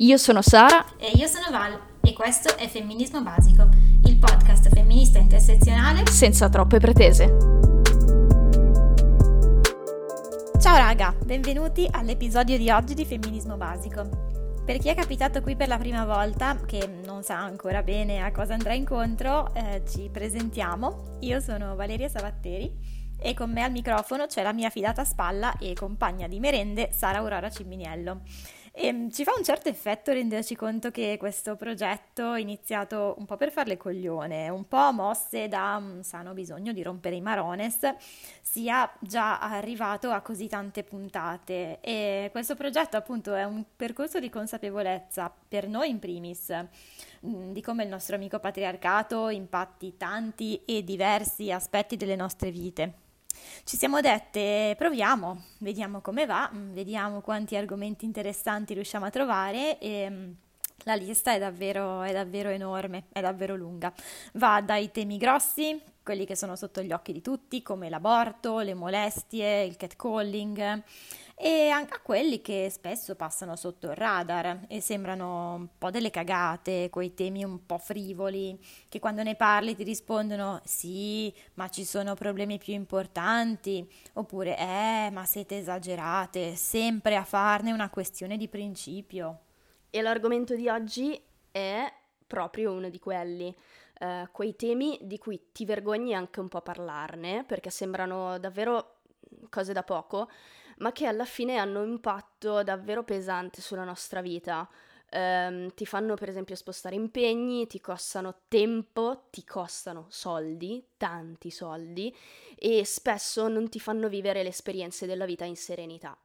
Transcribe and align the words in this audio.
Io 0.00 0.16
sono 0.16 0.42
Sara 0.42 0.96
E 0.96 1.10
io 1.16 1.26
sono 1.26 1.50
Val 1.50 1.76
e 2.02 2.12
questo 2.12 2.56
è 2.56 2.68
Femminismo 2.68 3.20
Basico, 3.20 3.68
il 4.04 4.16
podcast 4.16 4.68
femminista 4.68 5.18
intersezionale. 5.18 6.06
senza 6.06 6.48
troppe 6.48 6.78
pretese. 6.78 7.24
Ciao 10.60 10.76
raga, 10.76 11.12
benvenuti 11.24 11.88
all'episodio 11.90 12.56
di 12.56 12.70
oggi 12.70 12.94
di 12.94 13.04
Femminismo 13.04 13.56
Basico. 13.56 14.62
Per 14.64 14.78
chi 14.78 14.88
è 14.88 14.94
capitato 14.94 15.42
qui 15.42 15.56
per 15.56 15.66
la 15.66 15.78
prima 15.78 16.04
volta, 16.04 16.60
che 16.64 16.86
non 17.04 17.24
sa 17.24 17.38
ancora 17.38 17.82
bene 17.82 18.20
a 18.20 18.30
cosa 18.30 18.54
andrà 18.54 18.74
incontro, 18.74 19.52
eh, 19.52 19.82
ci 19.84 20.10
presentiamo. 20.12 21.16
Io 21.22 21.40
sono 21.40 21.74
Valeria 21.74 22.08
Savatteri 22.08 22.72
e 23.20 23.34
con 23.34 23.50
me 23.50 23.64
al 23.64 23.72
microfono 23.72 24.26
c'è 24.26 24.44
la 24.44 24.52
mia 24.52 24.70
fidata 24.70 25.04
spalla 25.04 25.58
e 25.58 25.74
compagna 25.74 26.28
di 26.28 26.38
merende 26.38 26.90
Sara 26.92 27.18
Aurora 27.18 27.50
Ciminiello. 27.50 28.20
E 28.80 28.92
mm, 28.92 29.08
ci 29.08 29.24
fa 29.24 29.32
un 29.36 29.42
certo 29.42 29.68
effetto 29.68 30.12
renderci 30.12 30.54
conto 30.54 30.92
che 30.92 31.16
questo 31.18 31.56
progetto, 31.56 32.36
iniziato 32.36 33.16
un 33.18 33.26
po' 33.26 33.36
per 33.36 33.50
farle 33.50 33.76
coglione, 33.76 34.48
un 34.50 34.68
po' 34.68 34.92
mosse 34.92 35.48
da 35.48 35.74
un 35.82 36.04
sano 36.04 36.32
bisogno 36.32 36.72
di 36.72 36.80
rompere 36.84 37.16
i 37.16 37.20
marones, 37.20 37.80
sia 38.40 38.88
già 39.00 39.40
arrivato 39.40 40.10
a 40.10 40.20
così 40.20 40.46
tante 40.46 40.84
puntate. 40.84 41.80
E 41.80 42.28
questo 42.30 42.54
progetto 42.54 42.96
appunto 42.96 43.34
è 43.34 43.42
un 43.42 43.64
percorso 43.74 44.20
di 44.20 44.30
consapevolezza 44.30 45.34
per 45.48 45.66
noi 45.66 45.90
in 45.90 45.98
primis, 45.98 46.54
mm, 47.26 47.50
di 47.50 47.60
come 47.60 47.82
il 47.82 47.88
nostro 47.88 48.14
amico 48.14 48.38
patriarcato 48.38 49.28
impatti 49.28 49.96
tanti 49.96 50.62
e 50.64 50.84
diversi 50.84 51.50
aspetti 51.50 51.96
delle 51.96 52.14
nostre 52.14 52.52
vite. 52.52 53.06
Ci 53.64 53.76
siamo 53.76 54.00
dette, 54.00 54.74
proviamo, 54.78 55.42
vediamo 55.58 56.00
come 56.00 56.26
va, 56.26 56.50
mm, 56.52 56.72
vediamo 56.72 57.20
quanti 57.20 57.56
argomenti 57.56 58.04
interessanti 58.04 58.74
riusciamo 58.74 59.06
a 59.06 59.10
trovare 59.10 59.78
e 59.78 60.08
mm, 60.10 60.30
la 60.84 60.94
lista 60.94 61.32
è 61.32 61.38
davvero, 61.38 62.02
è 62.02 62.12
davvero 62.12 62.48
enorme, 62.48 63.04
è 63.12 63.20
davvero 63.20 63.56
lunga. 63.56 63.92
Va 64.34 64.60
dai 64.60 64.90
temi 64.90 65.18
grossi, 65.18 65.80
quelli 66.08 66.24
che 66.24 66.36
sono 66.36 66.56
sotto 66.56 66.80
gli 66.80 66.90
occhi 66.90 67.12
di 67.12 67.20
tutti, 67.20 67.60
come 67.60 67.90
l'aborto, 67.90 68.60
le 68.60 68.72
molestie, 68.72 69.64
il 69.64 69.76
catcalling, 69.76 70.82
e 71.34 71.68
anche 71.68 71.92
a 71.92 72.00
quelli 72.00 72.40
che 72.40 72.70
spesso 72.70 73.14
passano 73.14 73.56
sotto 73.56 73.90
il 73.90 73.94
radar 73.94 74.60
e 74.68 74.80
sembrano 74.80 75.52
un 75.56 75.68
po' 75.76 75.90
delle 75.90 76.08
cagate, 76.08 76.88
quei 76.88 77.12
temi 77.12 77.44
un 77.44 77.66
po' 77.66 77.76
frivoli, 77.76 78.58
che 78.88 78.98
quando 79.00 79.22
ne 79.22 79.34
parli 79.34 79.76
ti 79.76 79.82
rispondono 79.82 80.62
sì, 80.64 81.30
ma 81.54 81.68
ci 81.68 81.84
sono 81.84 82.14
problemi 82.14 82.56
più 82.56 82.72
importanti, 82.72 83.86
oppure 84.14 84.56
eh, 84.56 85.10
ma 85.12 85.26
siete 85.26 85.58
esagerate, 85.58 86.56
sempre 86.56 87.16
a 87.16 87.24
farne 87.24 87.70
una 87.70 87.90
questione 87.90 88.38
di 88.38 88.48
principio. 88.48 89.40
E 89.90 90.00
l'argomento 90.00 90.54
di 90.54 90.70
oggi 90.70 91.20
è 91.50 91.92
proprio 92.26 92.72
uno 92.72 92.88
di 92.88 92.98
quelli. 92.98 93.54
Eh, 93.98 94.28
quei 94.32 94.56
temi 94.56 94.98
di 95.02 95.18
cui 95.18 95.50
ti 95.52 95.64
vergogni 95.64 96.14
anche 96.14 96.40
un 96.40 96.48
po' 96.48 96.58
a 96.58 96.62
parlarne, 96.62 97.44
perché 97.44 97.70
sembrano 97.70 98.38
davvero 98.38 99.00
cose 99.50 99.72
da 99.72 99.82
poco, 99.82 100.28
ma 100.78 100.92
che 100.92 101.06
alla 101.06 101.24
fine 101.24 101.56
hanno 101.56 101.82
un 101.82 101.90
impatto 101.90 102.62
davvero 102.62 103.04
pesante 103.04 103.60
sulla 103.60 103.84
nostra 103.84 104.20
vita. 104.20 104.68
Ehm, 105.10 105.72
ti 105.74 105.86
fanno 105.86 106.14
per 106.14 106.28
esempio 106.28 106.54
spostare 106.54 106.94
impegni, 106.94 107.66
ti 107.66 107.80
costano 107.80 108.42
tempo, 108.48 109.28
ti 109.30 109.42
costano 109.44 110.06
soldi, 110.10 110.86
tanti 110.96 111.50
soldi, 111.50 112.14
e 112.56 112.84
spesso 112.84 113.48
non 113.48 113.68
ti 113.68 113.80
fanno 113.80 114.08
vivere 114.08 114.42
le 114.42 114.50
esperienze 114.50 115.06
della 115.06 115.24
vita 115.24 115.44
in 115.44 115.56
serenità. 115.56 116.16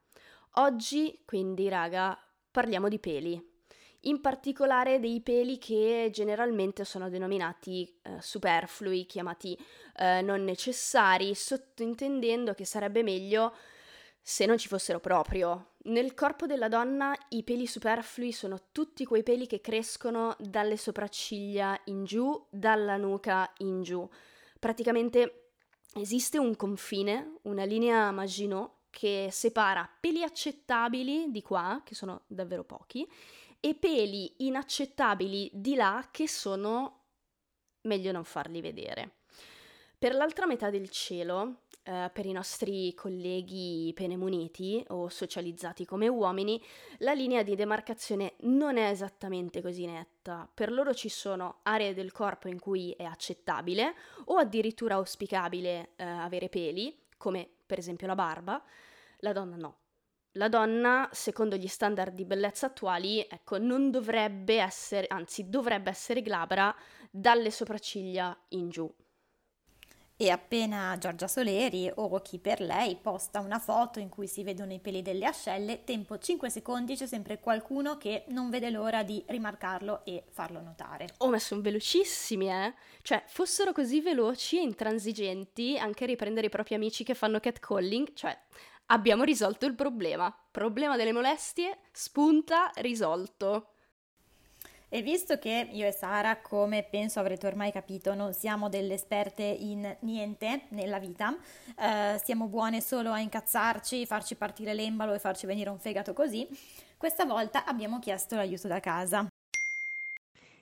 Oggi, 0.58 1.22
quindi, 1.26 1.70
raga, 1.70 2.18
parliamo 2.52 2.90
di 2.90 3.00
peli. 3.00 3.53
In 4.06 4.20
particolare 4.20 5.00
dei 5.00 5.22
peli 5.22 5.58
che 5.58 6.10
generalmente 6.12 6.84
sono 6.84 7.10
denominati 7.10 8.00
eh, 8.02 8.18
superflui, 8.20 9.06
chiamati 9.06 9.58
eh, 9.96 10.22
non 10.22 10.44
necessari, 10.44 11.34
sottointendendo 11.34 12.54
che 12.54 12.66
sarebbe 12.66 13.02
meglio 13.02 13.56
se 14.22 14.46
non 14.46 14.58
ci 14.58 14.68
fossero 14.68 15.00
proprio. 15.00 15.76
Nel 15.84 16.14
corpo 16.14 16.46
della 16.46 16.68
donna 16.68 17.16
i 17.30 17.44
peli 17.44 17.66
superflui 17.66 18.34
sono 18.34 18.60
tutti 18.74 19.06
quei 19.06 19.24
peli 19.24 19.48
che 19.48 19.62
crescono 19.62 20.36
dalle 20.40 20.76
sopracciglia 20.76 21.80
in 21.86 22.04
giù, 22.04 22.46
dalla 22.50 22.98
nuca 22.98 23.52
in 23.60 23.84
giù. 23.84 24.08
Praticamente 24.60 25.52
esiste 25.96 26.38
un 26.38 26.56
confine, 26.58 27.36
una 27.44 27.64
linea 27.64 28.12
Maginot 28.12 28.72
che 28.90 29.30
separa 29.32 29.90
peli 30.00 30.24
accettabili 30.24 31.32
di 31.32 31.42
qua, 31.42 31.82
che 31.84 31.96
sono 31.96 32.24
davvero 32.28 32.64
pochi, 32.64 33.10
e 33.66 33.76
peli 33.76 34.34
inaccettabili 34.40 35.50
di 35.54 35.76
là 35.76 36.10
che 36.12 36.28
sono 36.28 37.04
meglio 37.84 38.12
non 38.12 38.26
farli 38.26 38.60
vedere. 38.60 39.20
Per 39.98 40.14
l'altra 40.14 40.46
metà 40.46 40.70
del 40.70 40.90
cielo, 40.90 41.62
eh, 41.84 42.12
per 42.12 42.26
i 42.26 42.34
nostri 42.34 42.94
colleghi 42.94 43.94
penemuniti 43.96 44.84
o 44.90 45.08
socializzati 45.08 45.86
come 45.86 46.10
uomini, 46.10 46.62
la 46.98 47.14
linea 47.14 47.42
di 47.42 47.56
demarcazione 47.56 48.34
non 48.40 48.76
è 48.76 48.90
esattamente 48.90 49.62
così 49.62 49.86
netta. 49.86 50.46
Per 50.54 50.70
loro 50.70 50.94
ci 50.94 51.08
sono 51.08 51.60
aree 51.64 51.94
del 51.94 52.12
corpo 52.12 52.50
in 52.50 52.60
cui 52.60 52.92
è 52.92 53.06
accettabile 53.06 53.96
o 54.26 54.36
addirittura 54.36 54.96
auspicabile 54.96 55.92
eh, 55.96 56.04
avere 56.04 56.50
peli, 56.50 56.94
come 57.16 57.48
per 57.66 57.78
esempio 57.78 58.08
la 58.08 58.16
barba, 58.16 58.62
la 59.20 59.32
donna 59.32 59.56
no. 59.56 59.83
La 60.38 60.50
donna, 60.50 61.08
secondo 61.12 61.56
gli 61.56 61.68
standard 61.68 62.16
di 62.16 62.26
bellezza 62.26 62.66
attuali, 62.66 63.20
ecco, 63.20 63.60
non 63.60 63.92
dovrebbe 63.92 64.60
essere, 64.60 65.06
anzi 65.08 65.48
dovrebbe 65.48 65.92
essere 65.92 66.24
glabra 66.24 66.76
dalle 67.12 67.52
sopracciglia 67.52 68.36
in 68.50 68.70
giù. 68.70 68.92
E 70.16 70.30
appena 70.30 70.96
Giorgia 70.98 71.28
Soleri 71.28 71.92
o 71.94 72.20
chi 72.22 72.40
per 72.40 72.62
lei 72.62 72.96
posta 72.96 73.42
una 73.42 73.60
foto 73.60 74.00
in 74.00 74.10
cui 74.10 74.28
si 74.28 74.44
vedono 74.44 74.74
i 74.74 74.80
peli 74.80 75.02
delle 75.02 75.26
ascelle, 75.26 75.84
tempo 75.84 76.18
5 76.18 76.50
secondi 76.50 76.96
c'è 76.96 77.08
sempre 77.08 77.40
qualcuno 77.40 77.98
che 77.98 78.24
non 78.30 78.50
vede 78.50 78.70
l'ora 78.70 79.04
di 79.04 79.24
rimarcarlo 79.28 80.06
e 80.06 80.24
farlo 80.30 80.62
notare. 80.62 81.10
Oh, 81.18 81.30
ma 81.30 81.40
sono 81.40 81.62
velocissimi, 81.62 82.50
eh? 82.50 82.74
Cioè, 83.02 83.24
fossero 83.28 83.72
così 83.72 84.02
veloci 84.02 84.58
e 84.58 84.62
intransigenti 84.62 85.78
anche 85.78 86.06
a 86.06 86.08
riprendere 86.08 86.48
i 86.48 86.52
propri 86.52 86.76
amici 86.76 87.04
che 87.04 87.16
fanno 87.16 87.40
catcalling, 87.40 88.14
cioè, 88.14 88.38
abbiamo 88.88 89.24
risolto 89.24 89.66
il 89.66 89.76
problema. 89.76 90.36
Problema 90.52 90.96
delle 90.98 91.14
molestie, 91.14 91.80
spunta, 91.92 92.72
risolto. 92.76 93.70
E 94.90 95.02
visto 95.02 95.40
che 95.40 95.70
io 95.72 95.88
e 95.88 95.92
Sara, 95.92 96.40
come 96.40 96.84
penso 96.84 97.20
avrete 97.20 97.48
ormai 97.48 97.72
capito, 97.72 98.14
non 98.14 98.32
siamo 98.32 98.70
delle 98.70 98.94
esperte 98.94 99.42
in 99.42 99.98
niente 100.02 100.66
nella 100.70 101.00
vita, 101.00 101.36
eh, 101.80 102.22
siamo 102.24 102.46
buone 102.46 102.80
solo 102.80 103.10
a 103.10 103.20
incazzarci, 103.20 104.06
farci 104.06 104.36
partire 104.36 104.76
l'embalo 104.76 105.14
e 105.14 105.18
farci 105.18 105.48
venire 105.48 105.72
un 105.72 105.80
fegato 105.80 106.14
così, 106.14 106.48
questa 106.96 107.26
volta 107.26 107.66
abbiamo 107.66 107.98
chiesto 107.98 108.36
l'aiuto 108.36 108.68
da 108.68 108.80
casa. 108.80 109.28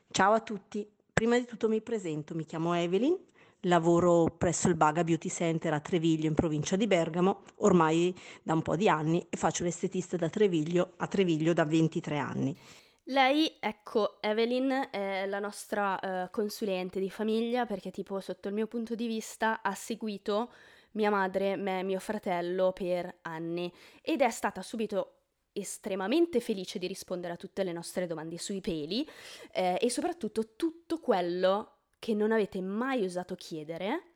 Ciao 0.09 0.31
a 0.31 0.39
tutti, 0.39 0.89
prima 1.11 1.37
di 1.37 1.43
tutto 1.43 1.67
mi 1.67 1.81
presento, 1.81 2.33
mi 2.33 2.45
chiamo 2.45 2.73
Evelyn, 2.73 3.17
lavoro 3.61 4.25
presso 4.37 4.67
il 4.67 4.75
Baga 4.75 5.03
Beauty 5.03 5.29
Center 5.29 5.73
a 5.73 5.79
Treviglio 5.79 6.27
in 6.27 6.33
provincia 6.33 6.75
di 6.75 6.87
Bergamo, 6.87 7.43
ormai 7.57 8.15
da 8.41 8.53
un 8.53 8.61
po' 8.61 8.75
di 8.75 8.89
anni 8.89 9.25
e 9.29 9.37
faccio 9.37 9.63
l'estetista 9.63 10.17
da 10.17 10.29
Treviglio 10.29 10.93
a 10.97 11.07
Treviglio 11.07 11.53
da 11.53 11.65
23 11.65 12.17
anni. 12.17 12.57
Lei, 13.05 13.57
ecco, 13.59 14.21
Evelyn 14.21 14.89
è 14.91 15.25
la 15.25 15.39
nostra 15.39 15.99
eh, 15.99 16.29
consulente 16.29 16.99
di 16.99 17.09
famiglia 17.09 17.65
perché 17.65 17.91
tipo 17.91 18.19
sotto 18.19 18.47
il 18.47 18.53
mio 18.53 18.67
punto 18.67 18.95
di 18.95 19.07
vista 19.07 19.61
ha 19.61 19.73
seguito 19.73 20.51
mia 20.91 21.09
madre, 21.09 21.55
me 21.55 21.79
e 21.79 21.83
mio 21.83 21.99
fratello 21.99 22.71
per 22.71 23.17
anni 23.23 23.71
ed 24.01 24.21
è 24.21 24.29
stata 24.29 24.61
subito 24.61 25.15
estremamente 25.53 26.39
felice 26.39 26.79
di 26.79 26.87
rispondere 26.87 27.33
a 27.33 27.37
tutte 27.37 27.63
le 27.63 27.73
nostre 27.73 28.07
domande 28.07 28.37
sui 28.37 28.61
peli 28.61 29.07
eh, 29.51 29.77
e 29.79 29.89
soprattutto 29.89 30.55
tutto 30.55 30.99
quello 30.99 31.80
che 32.01 32.13
non 32.13 32.33
avete 32.33 32.59
mai 32.59 33.05
osato 33.05 33.35
chiedere 33.35 34.11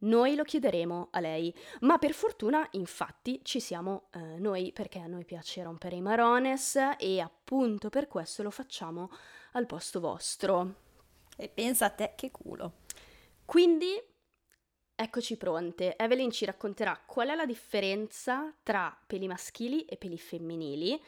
noi 0.00 0.34
lo 0.34 0.44
chiederemo 0.44 1.08
a 1.10 1.20
lei, 1.20 1.54
ma 1.80 1.98
per 1.98 2.14
fortuna 2.14 2.66
infatti 2.72 3.40
ci 3.42 3.60
siamo 3.60 4.08
eh, 4.12 4.38
noi 4.38 4.72
perché 4.72 4.98
a 4.98 5.06
noi 5.06 5.24
piace 5.26 5.62
rompere 5.62 5.96
i 5.96 6.00
marones 6.00 6.78
e 6.98 7.20
appunto 7.20 7.90
per 7.90 8.08
questo 8.08 8.42
lo 8.42 8.50
facciamo 8.50 9.10
al 9.52 9.66
posto 9.66 10.00
vostro. 10.00 10.88
E 11.36 11.48
pensa 11.48 11.86
a 11.86 11.90
te 11.90 12.14
che 12.16 12.30
culo. 12.30 12.76
Quindi 13.44 13.92
eccoci 14.94 15.36
pronte. 15.36 15.96
Evelyn 15.96 16.30
ci 16.30 16.46
racconterà 16.46 16.98
qual 17.04 17.28
è 17.28 17.34
la 17.34 17.46
differenza 17.46 18.54
tra 18.62 18.96
peli 19.06 19.26
maschili 19.26 19.84
e 19.84 19.98
peli 19.98 20.18
femminili, 20.18 20.98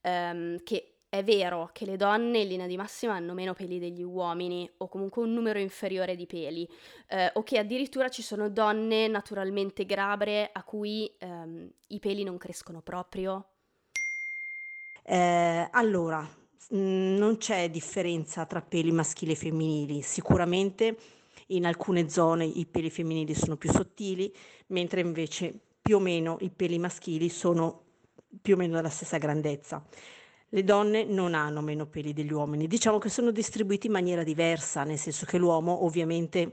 ehm, 0.00 0.64
che 0.64 0.91
è 1.12 1.22
vero 1.22 1.68
che 1.74 1.84
le 1.84 1.98
donne 1.98 2.38
in 2.38 2.48
linea 2.48 2.66
di 2.66 2.78
massima 2.78 3.12
hanno 3.12 3.34
meno 3.34 3.52
peli 3.52 3.78
degli 3.78 4.02
uomini 4.02 4.66
o 4.78 4.88
comunque 4.88 5.22
un 5.22 5.34
numero 5.34 5.58
inferiore 5.58 6.16
di 6.16 6.24
peli 6.24 6.66
eh, 7.06 7.30
o 7.34 7.42
che 7.42 7.58
addirittura 7.58 8.08
ci 8.08 8.22
sono 8.22 8.48
donne 8.48 9.08
naturalmente 9.08 9.84
grabre 9.84 10.48
a 10.50 10.64
cui 10.64 11.14
ehm, 11.18 11.70
i 11.88 11.98
peli 11.98 12.22
non 12.22 12.38
crescono 12.38 12.80
proprio. 12.80 13.48
Eh, 15.02 15.68
allora, 15.70 16.26
mm, 16.74 17.16
non 17.18 17.36
c'è 17.36 17.68
differenza 17.68 18.46
tra 18.46 18.62
peli 18.62 18.90
maschili 18.90 19.32
e 19.32 19.36
femminili. 19.36 20.00
Sicuramente 20.00 20.96
in 21.48 21.66
alcune 21.66 22.08
zone 22.08 22.46
i 22.46 22.64
peli 22.64 22.88
femminili 22.88 23.34
sono 23.34 23.58
più 23.58 23.70
sottili, 23.70 24.34
mentre 24.68 25.02
invece 25.02 25.52
più 25.82 25.96
o 25.96 26.00
meno 26.00 26.38
i 26.40 26.48
peli 26.48 26.78
maschili 26.78 27.28
sono 27.28 27.82
più 28.40 28.54
o 28.54 28.56
meno 28.56 28.76
della 28.76 28.88
stessa 28.88 29.18
grandezza. 29.18 29.86
Le 30.54 30.64
donne 30.64 31.04
non 31.04 31.32
hanno 31.32 31.62
meno 31.62 31.86
peli 31.86 32.12
degli 32.12 32.30
uomini, 32.30 32.66
diciamo 32.66 32.98
che 32.98 33.08
sono 33.08 33.30
distribuiti 33.30 33.86
in 33.86 33.94
maniera 33.94 34.22
diversa, 34.22 34.84
nel 34.84 34.98
senso 34.98 35.24
che 35.24 35.38
l'uomo 35.38 35.84
ovviamente 35.84 36.52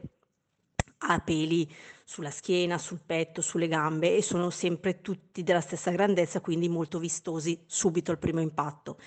ha 1.00 1.20
peli 1.20 1.70
sulla 2.06 2.32
schiena, 2.32 2.78
sul 2.78 3.02
petto, 3.06 3.42
sulle 3.42 3.68
gambe 3.68 4.16
e 4.16 4.22
sono 4.22 4.52
sempre 4.52 5.02
tutti 5.02 5.44
della 5.44 5.60
stessa 5.60 5.92
grandezza, 5.92 6.40
quindi 6.40 6.70
molto 6.70 6.98
vistosi 6.98 7.62
subito 7.66 8.12
al 8.12 8.20
primo 8.20 8.40
impatto. 8.40 8.98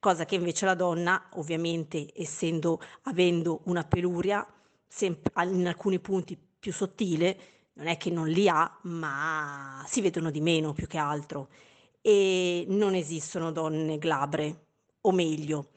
Cosa 0.00 0.24
che 0.24 0.34
invece 0.34 0.66
la 0.66 0.74
donna, 0.74 1.28
ovviamente, 1.34 2.10
essendo 2.12 2.80
avendo 3.02 3.60
una 3.66 3.84
peluria 3.84 4.44
sempre, 4.84 5.32
in 5.44 5.68
alcuni 5.68 6.00
punti 6.00 6.36
più 6.36 6.72
sottile, 6.72 7.38
non 7.74 7.86
è 7.86 7.96
che 7.96 8.10
non 8.10 8.26
li 8.26 8.48
ha, 8.48 8.80
ma 8.82 9.84
si 9.86 10.00
vedono 10.00 10.32
di 10.32 10.40
meno 10.40 10.72
più 10.72 10.88
che 10.88 10.98
altro. 10.98 11.48
E 12.02 12.64
non 12.68 12.94
esistono 12.94 13.52
donne 13.52 13.98
glabre, 13.98 14.66
o 15.02 15.12
meglio, 15.12 15.68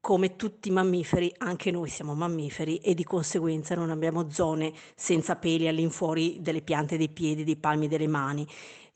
come 0.00 0.36
tutti 0.36 0.68
i 0.68 0.72
mammiferi, 0.72 1.32
anche 1.38 1.70
noi 1.70 1.88
siamo 1.88 2.14
mammiferi 2.14 2.78
e 2.78 2.94
di 2.94 3.04
conseguenza 3.04 3.74
non 3.74 3.90
abbiamo 3.90 4.30
zone 4.30 4.72
senza 4.94 5.36
peli 5.36 5.68
all'infuori 5.68 6.38
delle 6.40 6.62
piante 6.62 6.96
dei 6.96 7.10
piedi, 7.10 7.44
dei 7.44 7.56
palmi 7.56 7.86
delle 7.86 8.06
mani. 8.06 8.46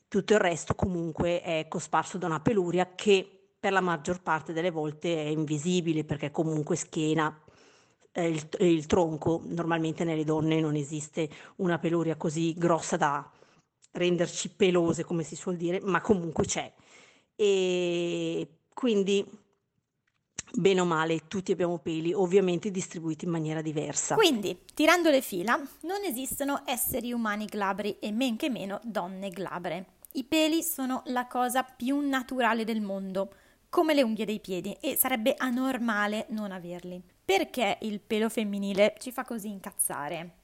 Tutto 0.09 0.33
il 0.33 0.41
resto 0.41 0.75
comunque 0.75 1.43
è 1.43 1.67
cosparso 1.69 2.19
da 2.19 2.27
una 2.27 2.41
peluria 2.41 2.95
che 2.95 3.29
per 3.59 3.73
la 3.73 3.81
maggior 3.81 4.23
parte 4.23 4.53
delle 4.53 4.71
volte 4.71 5.15
è 5.15 5.29
invisibile 5.29 6.05
perché 6.05 6.31
comunque 6.31 6.77
schiena 6.77 7.39
eh, 8.13 8.29
il, 8.29 8.49
il 8.61 8.87
tronco. 8.87 9.43
Normalmente 9.45 10.05
nelle 10.05 10.25
donne 10.25 10.61
non 10.61 10.75
esiste 10.75 11.29
una 11.57 11.79
peluria 11.79 12.17
così 12.17 12.55
grossa 12.55 12.97
da 12.97 13.31
renderci 13.95 14.51
pelose, 14.51 15.05
come 15.05 15.23
si 15.23 15.37
suol 15.37 15.57
dire, 15.57 15.81
ma 15.81 16.01
comunque 16.01 16.45
c'è. 16.45 16.71
E 17.37 18.49
quindi 18.73 19.25
bene 20.57 20.81
o 20.81 20.85
male 20.85 21.27
tutti 21.27 21.53
abbiamo 21.53 21.79
peli, 21.79 22.13
ovviamente 22.13 22.71
distribuiti 22.71 23.25
in 23.25 23.31
maniera 23.31 23.63
diversa. 23.63 24.15
Quindi, 24.15 24.59
tirando 24.75 25.11
le 25.11 25.21
fila, 25.21 25.57
non 25.83 26.03
esistono 26.05 26.63
esseri 26.67 27.13
umani 27.13 27.47
glabri 27.47 27.99
e 27.99 28.13
men 28.13 28.37
che 28.37 28.51
meno 28.51 28.81
donne 28.83 29.31
glabre. 29.31 29.87
I 30.13 30.25
peli 30.25 30.63
sono 30.63 31.03
la 31.07 31.27
cosa 31.27 31.65
più 31.65 31.99
naturale 32.01 32.65
del 32.65 32.81
mondo, 32.81 33.35
come 33.69 33.95
le 33.95 34.03
unghie 34.03 34.25
dei 34.25 34.41
piedi, 34.41 34.77
e 34.81 34.97
sarebbe 34.97 35.35
anormale 35.37 36.27
non 36.31 36.53
averli. 36.53 37.03
Perché 37.25 37.79
il 37.83 38.01
pelo 38.01 38.29
femminile 38.29 38.95
ci 38.99 39.11
fa 39.11 39.25
così 39.25 39.49
incazzare? 39.49 40.43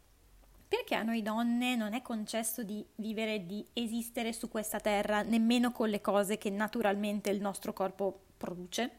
Perché 0.71 0.95
a 0.95 1.03
noi 1.03 1.21
donne 1.21 1.75
non 1.75 1.95
è 1.95 2.01
concesso 2.01 2.63
di 2.63 2.87
vivere 2.95 3.45
di 3.45 3.67
esistere 3.73 4.33
su 4.33 4.49
questa 4.49 4.79
terra 4.79 5.23
nemmeno 5.23 5.73
con 5.73 5.89
le 5.89 6.01
cose 6.01 6.39
che 6.39 6.49
naturalmente 6.49 7.29
il 7.29 7.41
nostro 7.41 7.73
corpo 7.73 8.27
produce? 8.37 8.99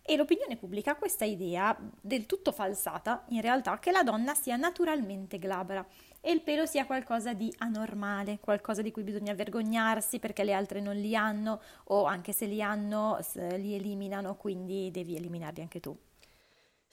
E 0.00 0.16
l'opinione 0.16 0.56
pubblica 0.56 0.92
ha 0.92 0.96
questa 0.96 1.24
idea, 1.24 1.76
del 2.00 2.26
tutto 2.26 2.52
falsata 2.52 3.24
in 3.30 3.40
realtà, 3.40 3.80
che 3.80 3.90
la 3.90 4.04
donna 4.04 4.34
sia 4.34 4.54
naturalmente 4.54 5.40
glabra 5.40 5.84
e 6.20 6.30
il 6.30 6.40
pelo 6.40 6.66
sia 6.66 6.86
qualcosa 6.86 7.32
di 7.32 7.52
anormale, 7.58 8.38
qualcosa 8.38 8.80
di 8.80 8.92
cui 8.92 9.02
bisogna 9.02 9.34
vergognarsi 9.34 10.20
perché 10.20 10.44
le 10.44 10.52
altre 10.52 10.80
non 10.80 10.94
li 10.94 11.16
hanno 11.16 11.60
o 11.86 12.04
anche 12.04 12.30
se 12.30 12.46
li 12.46 12.62
hanno 12.62 13.18
li 13.56 13.74
eliminano, 13.74 14.36
quindi 14.36 14.92
devi 14.92 15.16
eliminarli 15.16 15.62
anche 15.62 15.80
tu. 15.80 15.98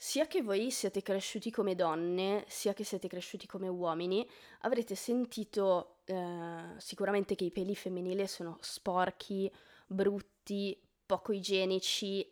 Sia 0.02 0.26
che 0.26 0.40
voi 0.40 0.70
siete 0.70 1.02
cresciuti 1.02 1.50
come 1.50 1.74
donne, 1.74 2.46
sia 2.48 2.72
che 2.72 2.84
siete 2.84 3.06
cresciuti 3.06 3.46
come 3.46 3.68
uomini, 3.68 4.26
avrete 4.60 4.94
sentito 4.94 5.98
eh, 6.06 6.72
sicuramente 6.78 7.34
che 7.34 7.44
i 7.44 7.50
peli 7.50 7.76
femminili 7.76 8.26
sono 8.26 8.56
sporchi, 8.62 9.52
brutti, 9.86 10.74
poco 11.04 11.32
igienici 11.32 12.26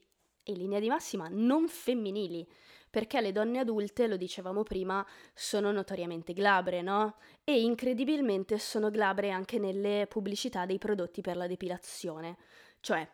in 0.45 0.57
linea 0.57 0.81
di 0.81 0.89
massima 0.89 1.29
non 1.31 1.69
femminili, 1.69 2.49
perché 2.89 3.21
le 3.21 3.33
donne 3.33 3.59
adulte, 3.59 4.07
lo 4.07 4.17
dicevamo 4.17 4.63
prima, 4.63 5.07
sono 5.35 5.71
notoriamente 5.71 6.33
glabre, 6.33 6.81
no? 6.81 7.17
E 7.45 7.61
incredibilmente 7.61 8.59
sono 8.59 8.89
glabre 8.89 9.31
anche 9.31 9.59
nelle 9.59 10.07
pubblicità 10.09 10.65
dei 10.65 10.79
prodotti 10.79 11.21
per 11.21 11.37
la 11.37 11.47
depilazione. 11.47 12.39
Cioè, 12.81 13.07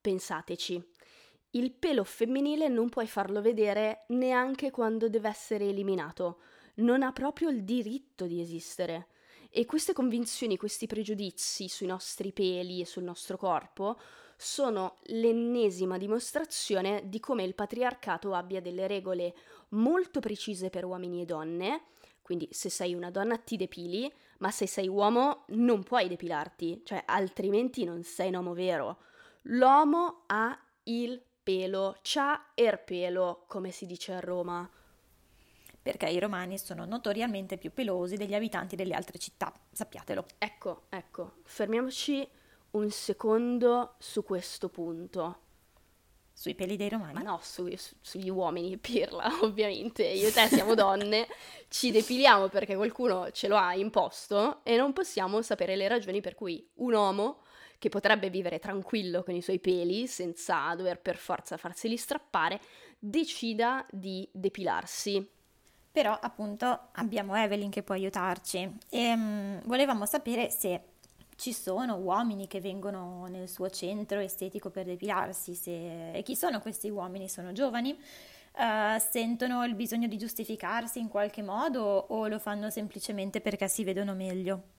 pensateci, 0.00 0.90
il 1.54 1.72
pelo 1.72 2.04
femminile 2.04 2.68
non 2.68 2.88
puoi 2.88 3.06
farlo 3.06 3.40
vedere 3.40 4.04
neanche 4.08 4.70
quando 4.70 5.08
deve 5.08 5.28
essere 5.28 5.68
eliminato, 5.68 6.40
non 6.76 7.02
ha 7.02 7.12
proprio 7.12 7.48
il 7.48 7.64
diritto 7.64 8.26
di 8.26 8.40
esistere. 8.40 9.08
E 9.50 9.66
queste 9.66 9.92
convinzioni, 9.92 10.56
questi 10.56 10.86
pregiudizi 10.86 11.68
sui 11.68 11.86
nostri 11.86 12.32
peli 12.32 12.80
e 12.80 12.86
sul 12.86 13.04
nostro 13.04 13.36
corpo 13.36 13.96
sono 14.36 14.96
l'ennesima 15.04 15.96
dimostrazione 15.96 17.02
di 17.04 17.20
come 17.20 17.44
il 17.44 17.54
patriarcato 17.54 18.34
abbia 18.34 18.60
delle 18.60 18.88
regole 18.88 19.32
molto 19.70 20.18
precise 20.18 20.70
per 20.70 20.84
uomini 20.84 21.22
e 21.22 21.24
donne, 21.24 21.82
quindi 22.20 22.48
se 22.50 22.68
sei 22.68 22.94
una 22.94 23.10
donna 23.10 23.36
ti 23.36 23.56
depili, 23.56 24.12
ma 24.38 24.50
se 24.50 24.66
sei 24.66 24.88
uomo 24.88 25.44
non 25.50 25.84
puoi 25.84 26.08
depilarti, 26.08 26.82
cioè 26.84 27.04
altrimenti 27.06 27.84
non 27.84 28.02
sei 28.02 28.28
un 28.28 28.34
uomo 28.34 28.54
vero. 28.54 28.98
L'uomo 29.42 30.24
ha 30.26 30.58
il 30.84 31.22
pelo, 31.44 31.98
c'ha 32.02 32.46
er 32.54 32.82
pelo, 32.82 33.44
come 33.46 33.70
si 33.70 33.86
dice 33.86 34.14
a 34.14 34.20
Roma. 34.20 34.68
Perché 35.80 36.08
i 36.08 36.18
romani 36.18 36.58
sono 36.58 36.86
notoriamente 36.86 37.58
più 37.58 37.72
pelosi 37.72 38.16
degli 38.16 38.34
abitanti 38.34 38.74
delle 38.74 38.94
altre 38.94 39.18
città, 39.18 39.52
sappiatelo. 39.70 40.24
Ecco, 40.38 40.84
ecco, 40.88 41.34
fermiamoci 41.44 42.26
un 42.70 42.90
secondo 42.90 43.94
su 43.98 44.24
questo 44.24 44.70
punto. 44.70 45.40
Sui 46.32 46.54
peli 46.54 46.76
dei 46.76 46.88
romani? 46.88 47.12
Ma 47.12 47.20
no, 47.20 47.38
su, 47.42 47.68
su, 47.76 47.94
sugli 48.00 48.30
uomini, 48.30 48.76
pirla, 48.78 49.30
ovviamente. 49.42 50.04
Io 50.04 50.28
e 50.28 50.32
te 50.32 50.48
siamo 50.48 50.74
donne, 50.74 51.28
ci 51.68 51.90
depiliamo 51.92 52.48
perché 52.48 52.74
qualcuno 52.74 53.30
ce 53.30 53.46
lo 53.46 53.56
ha 53.56 53.74
imposto 53.74 54.64
e 54.64 54.76
non 54.76 54.92
possiamo 54.92 55.42
sapere 55.42 55.76
le 55.76 55.86
ragioni 55.86 56.20
per 56.20 56.34
cui 56.34 56.66
un 56.76 56.94
uomo 56.94 57.42
che 57.78 57.88
potrebbe 57.88 58.30
vivere 58.30 58.58
tranquillo 58.58 59.22
con 59.22 59.34
i 59.34 59.42
suoi 59.42 59.58
peli 59.58 60.06
senza 60.06 60.74
dover 60.74 61.00
per 61.00 61.16
forza 61.16 61.56
farseli 61.56 61.96
strappare, 61.96 62.60
decida 62.98 63.86
di 63.90 64.28
depilarsi. 64.32 65.28
Però 65.92 66.18
appunto 66.20 66.88
abbiamo 66.92 67.36
Evelyn 67.36 67.70
che 67.70 67.82
può 67.82 67.94
aiutarci 67.94 68.78
e 68.90 69.12
um, 69.12 69.60
volevamo 69.64 70.06
sapere 70.06 70.50
se 70.50 70.80
ci 71.36 71.52
sono 71.52 71.96
uomini 71.96 72.46
che 72.46 72.60
vengono 72.60 73.26
nel 73.26 73.48
suo 73.48 73.70
centro 73.70 74.18
estetico 74.18 74.70
per 74.70 74.86
depilarsi 74.86 75.54
se... 75.54 76.12
e 76.12 76.22
chi 76.22 76.34
sono 76.34 76.60
questi 76.60 76.90
uomini? 76.90 77.28
Sono 77.28 77.52
giovani? 77.52 77.96
Uh, 78.56 78.98
sentono 78.98 79.64
il 79.64 79.74
bisogno 79.74 80.06
di 80.06 80.16
giustificarsi 80.16 81.00
in 81.00 81.08
qualche 81.08 81.42
modo 81.42 81.82
o 81.82 82.28
lo 82.28 82.38
fanno 82.38 82.70
semplicemente 82.70 83.40
perché 83.40 83.68
si 83.68 83.84
vedono 83.84 84.14
meglio? 84.14 84.73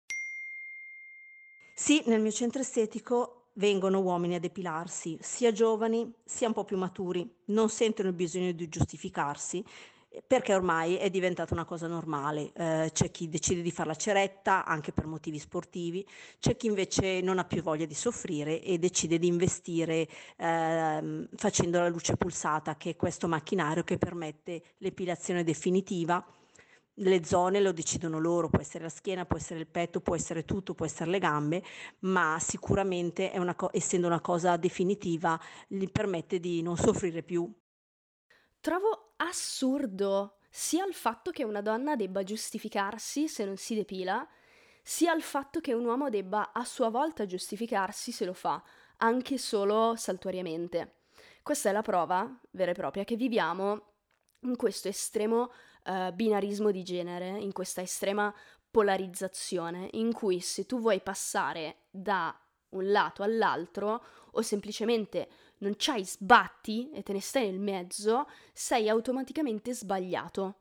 Sì, 1.76 2.02
nel 2.06 2.20
mio 2.20 2.30
centro 2.30 2.60
estetico 2.60 3.48
vengono 3.54 4.00
uomini 4.00 4.36
a 4.36 4.40
depilarsi, 4.40 5.18
sia 5.20 5.50
giovani 5.50 6.08
sia 6.24 6.46
un 6.46 6.52
po' 6.54 6.64
più 6.64 6.76
maturi, 6.78 7.28
non 7.46 7.68
sentono 7.68 8.08
il 8.10 8.14
bisogno 8.14 8.52
di 8.52 8.68
giustificarsi 8.68 9.64
perché 10.24 10.54
ormai 10.54 10.94
è 10.94 11.10
diventata 11.10 11.52
una 11.52 11.64
cosa 11.64 11.88
normale. 11.88 12.52
Eh, 12.54 12.90
c'è 12.92 13.10
chi 13.10 13.28
decide 13.28 13.60
di 13.60 13.72
fare 13.72 13.88
la 13.88 13.96
ceretta 13.96 14.64
anche 14.64 14.92
per 14.92 15.06
motivi 15.06 15.40
sportivi, 15.40 16.06
c'è 16.38 16.56
chi 16.56 16.68
invece 16.68 17.20
non 17.20 17.40
ha 17.40 17.44
più 17.44 17.60
voglia 17.60 17.86
di 17.86 17.94
soffrire 17.94 18.62
e 18.62 18.78
decide 18.78 19.18
di 19.18 19.26
investire 19.26 20.06
eh, 20.36 21.28
facendo 21.34 21.80
la 21.80 21.88
luce 21.88 22.16
pulsata, 22.16 22.76
che 22.76 22.90
è 22.90 22.96
questo 22.96 23.26
macchinario 23.26 23.82
che 23.82 23.98
permette 23.98 24.62
l'epilazione 24.78 25.42
definitiva. 25.42 26.24
Le 26.98 27.24
zone 27.24 27.60
lo 27.60 27.72
decidono 27.72 28.18
loro, 28.18 28.48
può 28.48 28.60
essere 28.60 28.84
la 28.84 28.90
schiena, 28.90 29.26
può 29.26 29.36
essere 29.36 29.60
il 29.60 29.66
petto, 29.66 30.00
può 30.00 30.14
essere 30.14 30.44
tutto, 30.44 30.74
può 30.74 30.86
essere 30.86 31.10
le 31.10 31.18
gambe, 31.18 31.62
ma 32.00 32.36
sicuramente 32.40 33.32
una 33.34 33.54
co- 33.54 33.70
essendo 33.72 34.06
una 34.06 34.20
cosa 34.20 34.56
definitiva 34.56 35.38
gli 35.66 35.88
permette 35.90 36.38
di 36.40 36.62
non 36.62 36.76
soffrire 36.76 37.22
più 37.22 37.52
Trovo 38.64 39.12
assurdo 39.16 40.38
sia 40.48 40.86
il 40.86 40.94
fatto 40.94 41.30
che 41.30 41.44
una 41.44 41.60
donna 41.60 41.96
debba 41.96 42.22
giustificarsi 42.22 43.28
se 43.28 43.44
non 43.44 43.58
si 43.58 43.74
depila, 43.74 44.26
sia 44.82 45.12
il 45.12 45.20
fatto 45.22 45.60
che 45.60 45.74
un 45.74 45.84
uomo 45.84 46.08
debba 46.08 46.50
a 46.50 46.64
sua 46.64 46.88
volta 46.88 47.26
giustificarsi 47.26 48.10
se 48.10 48.24
lo 48.24 48.32
fa, 48.32 48.62
anche 48.98 49.36
solo 49.36 49.96
saltuariamente. 49.96 51.00
Questa 51.42 51.68
è 51.68 51.72
la 51.72 51.82
prova 51.82 52.40
vera 52.52 52.70
e 52.70 52.74
propria 52.74 53.04
che 53.04 53.16
viviamo 53.16 53.92
in 54.40 54.56
questo 54.56 54.88
estremo 54.88 55.50
uh, 55.84 56.12
binarismo 56.12 56.70
di 56.70 56.82
genere, 56.82 57.28
in 57.38 57.52
questa 57.52 57.80
estrema 57.80 58.34
polarizzazione, 58.70 59.88
in 59.92 60.12
cui 60.12 60.40
se 60.40 60.66
tu 60.66 60.80
vuoi 60.80 61.00
passare 61.00 61.76
da 61.90 62.36
un 62.70 62.90
lato 62.90 63.22
all'altro 63.22 64.04
o 64.32 64.42
semplicemente 64.42 65.28
non 65.58 65.74
c'hai 65.76 66.04
sbatti 66.04 66.90
e 66.92 67.02
te 67.02 67.12
ne 67.12 67.20
stai 67.20 67.50
nel 67.50 67.60
mezzo, 67.60 68.26
sei 68.52 68.88
automaticamente 68.88 69.72
sbagliato. 69.72 70.56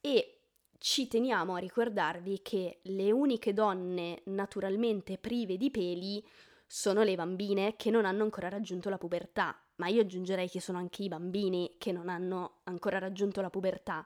E 0.00 0.38
ci 0.78 1.08
teniamo 1.08 1.54
a 1.54 1.58
ricordarvi 1.58 2.40
che 2.42 2.78
le 2.82 3.10
uniche 3.10 3.52
donne 3.52 4.22
naturalmente 4.26 5.18
prive 5.18 5.56
di 5.56 5.70
peli 5.70 6.24
sono 6.66 7.02
le 7.02 7.14
bambine 7.14 7.76
che 7.76 7.90
non 7.90 8.04
hanno 8.04 8.22
ancora 8.22 8.48
raggiunto 8.48 8.88
la 8.88 8.98
pubertà, 8.98 9.58
ma 9.76 9.88
io 9.88 10.02
aggiungerei 10.02 10.48
che 10.48 10.60
sono 10.60 10.78
anche 10.78 11.02
i 11.02 11.08
bambini 11.08 11.74
che 11.78 11.92
non 11.92 12.08
hanno 12.08 12.58
ancora 12.64 12.98
raggiunto 12.98 13.40
la 13.40 13.50
pubertà. 13.50 14.04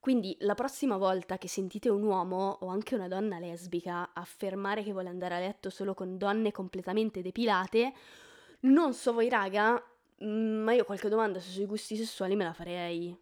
Quindi 0.00 0.34
la 0.40 0.54
prossima 0.54 0.96
volta 0.96 1.36
che 1.36 1.46
sentite 1.46 1.90
un 1.90 2.02
uomo 2.02 2.56
o 2.62 2.68
anche 2.68 2.94
una 2.94 3.06
donna 3.06 3.38
lesbica 3.38 4.10
affermare 4.14 4.82
che 4.82 4.92
vuole 4.92 5.10
andare 5.10 5.36
a 5.36 5.40
letto 5.40 5.68
solo 5.68 5.92
con 5.92 6.16
donne 6.16 6.52
completamente 6.52 7.20
depilate, 7.20 7.92
non 8.60 8.94
so 8.94 9.12
voi 9.12 9.28
raga, 9.28 9.74
mm, 10.24 10.62
ma 10.62 10.72
io 10.72 10.84
qualche 10.84 11.10
domanda 11.10 11.38
sui 11.38 11.66
gusti 11.66 11.96
sessuali 11.96 12.34
me 12.34 12.44
la 12.44 12.54
farei. 12.54 13.14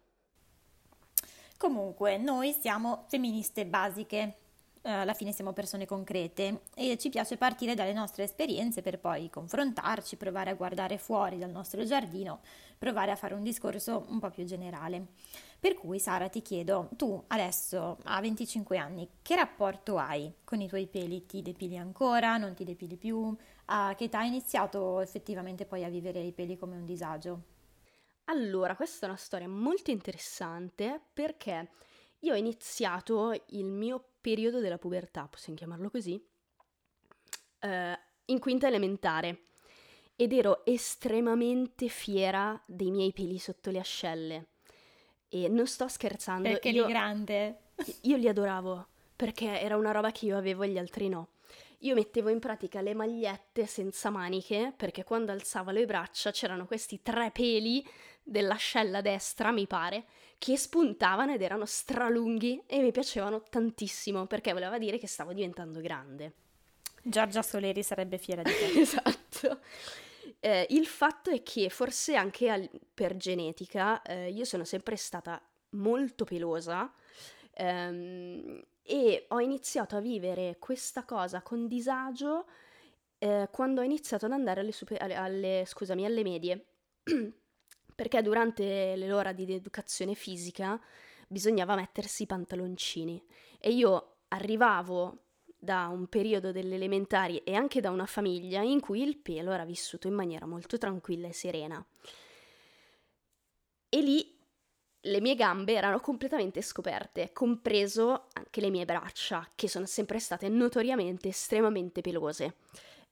Comunque, 1.57 2.17
noi 2.17 2.53
siamo 2.53 3.03
femministe 3.09 3.65
basiche, 3.65 4.35
eh, 4.81 4.89
alla 4.89 5.13
fine 5.13 5.33
siamo 5.33 5.51
persone 5.51 5.85
concrete 5.85 6.61
e 6.73 6.97
ci 6.97 7.09
piace 7.09 7.35
partire 7.35 7.75
dalle 7.75 7.91
nostre 7.91 8.23
esperienze 8.23 8.81
per 8.81 8.99
poi 8.99 9.29
confrontarci, 9.29 10.15
provare 10.15 10.51
a 10.51 10.55
guardare 10.55 10.97
fuori 10.97 11.37
dal 11.37 11.49
nostro 11.49 11.83
giardino, 11.83 12.39
provare 12.77 13.11
a 13.11 13.17
fare 13.17 13.33
un 13.33 13.43
discorso 13.43 14.05
un 14.07 14.19
po' 14.19 14.29
più 14.29 14.45
generale. 14.45 15.07
Per 15.59 15.73
cui 15.73 15.99
Sara 15.99 16.29
ti 16.29 16.41
chiedo, 16.41 16.89
tu 16.95 17.21
adesso 17.27 17.97
a 18.03 18.21
25 18.21 18.77
anni, 18.77 19.09
che 19.21 19.35
rapporto 19.35 19.97
hai 19.97 20.33
con 20.45 20.61
i 20.61 20.69
tuoi 20.69 20.87
peli? 20.87 21.25
Ti 21.25 21.41
depili 21.41 21.75
ancora? 21.75 22.37
Non 22.37 22.53
ti 22.53 22.63
depili 22.63 22.95
più? 22.95 23.35
A 23.65 23.93
che 23.93 24.05
età 24.05 24.19
hai 24.19 24.27
iniziato 24.27 25.01
effettivamente 25.01 25.65
poi 25.65 25.83
a 25.83 25.89
vivere 25.89 26.21
i 26.21 26.31
peli 26.31 26.55
come 26.55 26.77
un 26.77 26.85
disagio? 26.85 27.43
Allora, 28.25 28.77
questa 28.77 29.05
è 29.05 29.09
una 29.09 29.17
storia 29.17 29.49
molto 29.49 29.91
interessante 29.91 31.01
perché 31.11 31.71
io 32.19 32.33
ho 32.33 32.37
iniziato 32.37 33.33
il 33.47 33.65
mio 33.65 34.01
periodo 34.21 34.61
della 34.61 34.77
pubertà, 34.77 35.27
possiamo 35.27 35.57
chiamarlo 35.57 35.89
così, 35.89 36.25
eh, 37.59 37.99
in 38.25 38.39
quinta 38.39 38.67
elementare 38.67 39.47
ed 40.15 40.31
ero 40.31 40.65
estremamente 40.65 41.89
fiera 41.89 42.61
dei 42.65 42.91
miei 42.91 43.11
peli 43.11 43.37
sotto 43.39 43.71
le 43.71 43.79
ascelle. 43.79 44.47
E 45.29 45.47
non 45.47 45.67
sto 45.67 45.87
scherzando. 45.87 46.49
Perché 46.49 46.69
io, 46.69 46.87
grande? 46.87 47.59
Io 48.01 48.17
li 48.17 48.27
adoravo, 48.27 48.87
perché 49.15 49.59
era 49.61 49.77
una 49.77 49.91
roba 49.91 50.11
che 50.11 50.25
io 50.25 50.37
avevo 50.37 50.63
e 50.63 50.69
gli 50.69 50.77
altri 50.77 51.07
no. 51.07 51.29
Io 51.83 51.95
mettevo 51.95 52.29
in 52.29 52.39
pratica 52.39 52.81
le 52.81 52.93
magliette 52.93 53.65
senza 53.65 54.09
maniche, 54.09 54.73
perché 54.75 55.03
quando 55.03 55.31
alzavo 55.31 55.71
le 55.71 55.85
braccia 55.85 56.31
c'erano 56.31 56.65
questi 56.65 57.01
tre 57.01 57.31
peli 57.31 57.85
dell'ascella 58.21 58.99
destra, 59.01 59.51
mi 59.51 59.65
pare, 59.65 60.05
che 60.37 60.57
spuntavano 60.57 61.33
ed 61.33 61.41
erano 61.41 61.65
stralunghi 61.65 62.63
e 62.65 62.79
mi 62.79 62.91
piacevano 62.91 63.43
tantissimo 63.49 64.25
perché 64.25 64.51
voleva 64.51 64.77
dire 64.77 64.97
che 64.97 65.07
stavo 65.07 65.31
diventando 65.31 65.79
grande. 65.79 66.33
Giorgia 67.01 67.41
Soleri 67.41 67.81
sarebbe 67.81 68.17
fiera 68.17 68.41
di 68.41 68.51
te. 68.51 68.79
esatto. 68.79 69.59
Eh, 70.39 70.67
il 70.69 70.85
fatto 70.85 71.29
è 71.29 71.43
che 71.43 71.69
forse 71.69 72.15
anche 72.15 72.49
al, 72.49 72.69
per 72.93 73.17
genetica 73.17 74.01
eh, 74.01 74.29
io 74.29 74.45
sono 74.45 74.63
sempre 74.63 74.95
stata 74.95 75.41
molto 75.71 76.23
pelosa 76.23 76.91
ehm, 77.51 78.63
e 78.81 79.25
ho 79.27 79.39
iniziato 79.41 79.97
a 79.97 79.99
vivere 79.99 80.55
questa 80.57 81.03
cosa 81.03 81.41
con 81.41 81.67
disagio 81.67 82.47
eh, 83.17 83.49
quando 83.51 83.81
ho 83.81 83.83
iniziato 83.83 84.25
ad 84.27 84.31
andare 84.31 84.61
alle, 84.61 84.71
super, 84.71 85.01
alle, 85.01 85.15
alle, 85.15 85.63
scusami, 85.65 86.05
alle 86.05 86.23
medie. 86.23 86.65
perché 87.99 88.21
durante 88.21 88.95
l'ora 88.95 89.33
di 89.33 89.53
educazione 89.53 90.13
fisica 90.13 90.79
bisognava 91.27 91.75
mettersi 91.75 92.23
i 92.23 92.27
pantaloncini 92.27 93.21
e 93.59 93.71
io 93.71 94.19
arrivavo 94.29 95.28
da 95.59 95.87
un 95.87 96.07
periodo 96.07 96.51
delle 96.51 96.75
elementari 96.75 97.37
e 97.43 97.53
anche 97.53 97.81
da 97.81 97.91
una 97.91 98.05
famiglia 98.05 98.61
in 98.61 98.79
cui 98.79 99.03
il 99.03 99.17
pelo 99.17 99.51
era 99.51 99.65
vissuto 99.65 100.07
in 100.07 100.13
maniera 100.13 100.45
molto 100.45 100.77
tranquilla 100.77 101.27
e 101.27 101.33
serena. 101.33 101.85
E 103.89 104.01
lì 104.01 104.37
le 105.01 105.21
mie 105.21 105.35
gambe 105.35 105.73
erano 105.73 105.99
completamente 105.99 106.61
scoperte, 106.61 107.31
compreso 107.33 108.27
anche 108.33 108.61
le 108.61 108.69
mie 108.69 108.85
braccia, 108.85 109.47
che 109.55 109.67
sono 109.67 109.85
sempre 109.85 110.19
state 110.19 110.47
notoriamente 110.49 111.29
estremamente 111.29 112.01
pelose. 112.01 112.55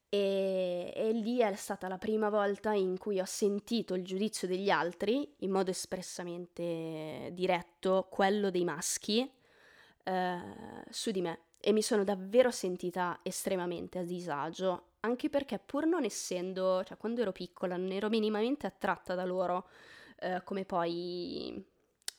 E, 0.10 0.94
e, 0.96 1.12
lì 1.12 1.39
è 1.39 1.54
stata 1.56 1.89
la 1.89 1.98
prima 1.98 2.30
volta 2.30 2.72
in 2.72 2.98
cui 2.98 3.20
ho 3.20 3.25
sentito 3.25 3.94
il 3.94 4.04
giudizio 4.04 4.48
degli 4.48 4.70
altri, 4.70 5.36
in 5.39 5.51
modo 5.51 5.70
espressamente 5.70 7.30
diretto, 7.34 8.08
quello 8.10 8.50
dei 8.50 8.63
maschi, 8.63 9.30
eh, 10.04 10.39
su 10.89 11.12
di 11.12 11.22
me. 11.22 11.39
E 11.59 11.71
mi 11.71 11.81
sono 11.81 12.03
davvero 12.03 12.51
sentita 12.51 13.19
estremamente 13.23 13.99
a 13.99 14.03
disagio, 14.03 14.91
anche 15.01 15.29
perché 15.29 15.59
pur 15.59 15.85
non 15.85 16.03
essendo, 16.03 16.83
cioè 16.83 16.97
quando 16.97 17.21
ero 17.21 17.31
piccola, 17.31 17.77
non 17.77 17.91
ero 17.91 18.09
minimamente 18.09 18.67
attratta 18.67 19.15
da 19.15 19.25
loro, 19.25 19.67
eh, 20.19 20.41
come 20.43 20.65
poi 20.65 21.63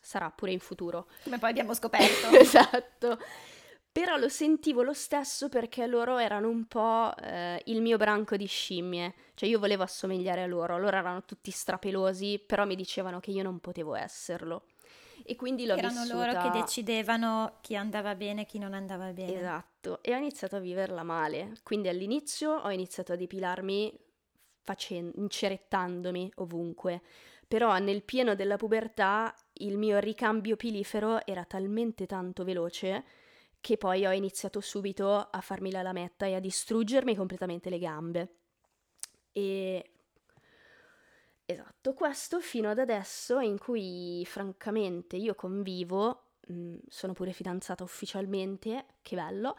sarà 0.00 0.30
pure 0.30 0.52
in 0.52 0.60
futuro. 0.60 1.08
Come 1.22 1.38
poi 1.38 1.50
abbiamo 1.50 1.74
scoperto. 1.74 2.28
esatto 2.36 3.18
però 3.98 4.16
lo 4.16 4.28
sentivo 4.28 4.84
lo 4.84 4.92
stesso 4.92 5.48
perché 5.48 5.84
loro 5.88 6.18
erano 6.18 6.48
un 6.48 6.66
po' 6.66 7.12
eh, 7.16 7.60
il 7.66 7.82
mio 7.82 7.96
branco 7.96 8.36
di 8.36 8.46
scimmie, 8.46 9.12
cioè 9.34 9.48
io 9.48 9.58
volevo 9.58 9.82
assomigliare 9.82 10.44
a 10.44 10.46
loro, 10.46 10.78
loro 10.78 10.96
erano 10.96 11.24
tutti 11.24 11.50
strapelosi, 11.50 12.38
però 12.38 12.64
mi 12.64 12.76
dicevano 12.76 13.18
che 13.18 13.32
io 13.32 13.42
non 13.42 13.58
potevo 13.58 13.96
esserlo. 13.96 14.66
E 15.28 15.36
quindi 15.36 15.66
l'ho 15.66 15.76
Erano 15.76 16.04
vissuta... 16.04 16.14
loro 16.14 16.40
che 16.40 16.58
decidevano 16.58 17.58
chi 17.60 17.76
andava 17.76 18.14
bene 18.14 18.42
e 18.42 18.46
chi 18.46 18.58
non 18.58 18.72
andava 18.72 19.12
bene. 19.12 19.36
Esatto, 19.36 20.02
e 20.02 20.14
ho 20.14 20.16
iniziato 20.16 20.56
a 20.56 20.58
viverla 20.58 21.02
male. 21.02 21.52
Quindi 21.62 21.88
all'inizio 21.88 22.52
ho 22.52 22.70
iniziato 22.70 23.12
a 23.12 23.16
depilarmi 23.16 23.92
facendo, 24.62 25.12
incerettandomi 25.20 26.32
ovunque. 26.36 27.02
Però 27.46 27.76
nel 27.76 28.04
pieno 28.04 28.34
della 28.34 28.56
pubertà 28.56 29.34
il 29.60 29.76
mio 29.76 29.98
ricambio 29.98 30.56
pilifero 30.56 31.24
era 31.26 31.44
talmente 31.44 32.06
tanto 32.06 32.42
veloce 32.42 33.04
che 33.60 33.76
poi 33.76 34.06
ho 34.06 34.12
iniziato 34.12 34.60
subito 34.60 35.14
a 35.14 35.40
farmi 35.42 35.70
la 35.70 35.82
lametta 35.82 36.24
e 36.24 36.36
a 36.36 36.40
distruggermi 36.40 37.14
completamente 37.14 37.68
le 37.68 37.78
gambe. 37.78 38.34
E 39.32 39.90
esatto, 41.50 41.94
questo 41.94 42.40
fino 42.40 42.68
ad 42.68 42.78
adesso 42.78 43.40
in 43.40 43.58
cui 43.58 44.22
francamente 44.26 45.16
io 45.16 45.34
convivo, 45.34 46.24
mh, 46.46 46.52
mm, 46.52 46.76
sono 46.88 47.14
pure 47.14 47.32
fidanzata 47.32 47.82
ufficialmente, 47.82 48.84
che 49.00 49.16
bello, 49.16 49.56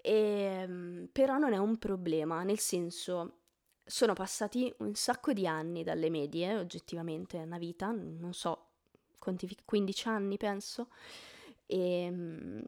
e, 0.00 0.66
mh, 0.66 0.72
mm, 0.72 1.04
però 1.12 1.36
non 1.36 1.52
è 1.52 1.58
un 1.58 1.76
problema, 1.76 2.42
nel 2.44 2.58
senso 2.58 3.40
sono 3.84 4.14
passati 4.14 4.72
un 4.78 4.94
sacco 4.94 5.34
di 5.34 5.46
anni 5.46 5.82
dalle 5.84 6.08
medie, 6.08 6.56
oggettivamente 6.56 7.38
è 7.38 7.42
una 7.42 7.58
vita, 7.58 7.90
non 7.90 8.32
so, 8.32 8.68
quanti, 9.18 9.54
15 9.66 10.08
anni 10.08 10.38
penso, 10.38 10.88
e 11.66 12.10
mm, 12.10 12.60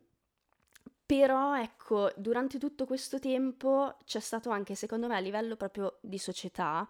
però 1.06 1.58
ecco, 1.58 2.12
durante 2.16 2.58
tutto 2.58 2.84
questo 2.84 3.18
tempo 3.18 3.96
c'è 4.04 4.20
stato 4.20 4.50
anche, 4.50 4.74
secondo 4.74 5.08
me, 5.08 5.16
a 5.16 5.20
livello 5.20 5.56
proprio 5.56 5.98
di 6.02 6.18
società, 6.18 6.86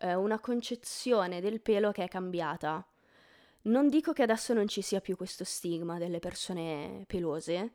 eh, 0.00 0.14
una 0.14 0.38
concezione 0.38 1.40
del 1.40 1.60
pelo 1.60 1.92
che 1.92 2.04
è 2.04 2.08
cambiata. 2.08 2.86
Non 3.62 3.88
dico 3.88 4.12
che 4.12 4.22
adesso 4.22 4.54
non 4.54 4.68
ci 4.68 4.82
sia 4.82 5.00
più 5.00 5.16
questo 5.16 5.44
stigma 5.44 5.98
delle 5.98 6.20
persone 6.20 7.04
pelose, 7.06 7.72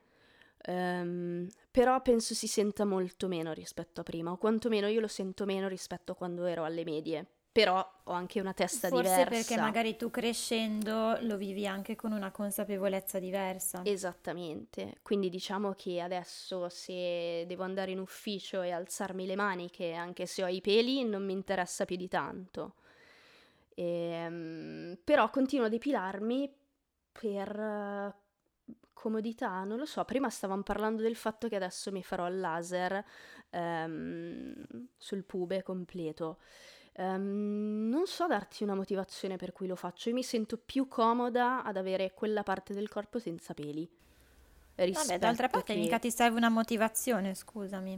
ehm, 0.58 1.48
però 1.70 2.02
penso 2.02 2.34
si 2.34 2.48
senta 2.48 2.86
molto 2.86 3.28
meno 3.28 3.54
rispetto 3.54 4.02
a 4.02 4.04
prima, 4.04 4.32
o 4.32 4.38
quantomeno 4.38 4.88
io 4.88 5.02
lo 5.02 5.08
sento 5.08 5.46
meno 5.46 5.68
rispetto 5.68 6.14
a 6.14 6.16
quando 6.16 6.46
ero 6.46 6.64
alle 6.64 6.84
medie 6.84 7.28
però 7.54 7.88
ho 8.06 8.12
anche 8.12 8.40
una 8.40 8.52
testa 8.52 8.88
Forse 8.88 9.04
diversa. 9.04 9.24
Forse 9.26 9.46
perché 9.46 9.62
magari 9.62 9.96
tu 9.96 10.10
crescendo 10.10 11.16
lo 11.22 11.38
vivi 11.38 11.68
anche 11.68 11.96
con 11.96 12.12
una 12.12 12.32
consapevolezza 12.32 13.20
diversa. 13.20 13.82
Esattamente, 13.86 14.98
quindi 15.04 15.30
diciamo 15.30 15.74
che 15.74 16.02
adesso 16.02 16.68
se 16.68 17.46
devo 17.46 17.62
andare 17.62 17.92
in 17.92 18.00
ufficio 18.00 18.64
e 18.64 18.72
alzarmi 18.72 19.28
le 19.28 19.36
maniche, 19.36 19.94
anche 19.94 20.26
se 20.26 20.44
ho 20.44 20.48
i 20.48 20.62
peli, 20.62 21.06
non 21.06 21.24
mi 21.24 21.34
interessa 21.34 21.86
più 21.86 21.96
di 21.96 22.08
tanto. 22.08 22.74
E, 23.76 23.84
ehm, 23.84 24.98
però 25.04 25.30
continuo 25.30 25.68
a 25.68 25.70
depilarmi 25.70 26.52
per 27.12 28.16
comodità, 28.94 29.64
non 29.64 29.78
lo 29.78 29.86
so, 29.86 30.04
prima 30.06 30.30
stavamo 30.30 30.64
parlando 30.64 31.04
del 31.04 31.16
fatto 31.16 31.48
che 31.48 31.56
adesso 31.56 31.92
mi 31.92 32.02
farò 32.02 32.28
il 32.28 32.40
laser 32.40 33.06
um, 33.52 34.56
sul 34.98 35.24
pube 35.24 35.62
completo. 35.62 36.40
Um, 36.96 37.90
non 37.90 38.06
so 38.06 38.28
darti 38.28 38.64
una 38.64 38.76
motivazione 38.76 39.36
per 39.36 39.52
cui 39.52 39.66
lo 39.66 39.76
faccio, 39.76 40.10
io 40.10 40.16
mi 40.16 40.24
sento 40.24 40.58
più 40.58 40.88
comoda 40.88 41.64
ad 41.64 41.76
avere 41.78 42.14
quella 42.14 42.44
parte 42.44 42.74
del 42.74 42.88
corpo 42.88 43.18
senza 43.18 43.54
peli. 43.56 43.90
Vabbè, 44.76 45.18
d'altra 45.20 45.50
parte 45.50 45.74
che... 45.74 45.80
mica 45.80 45.98
ti 46.00 46.12
serve 46.12 46.38
una 46.38 46.50
motivazione, 46.50 47.34
scusami. 47.34 47.98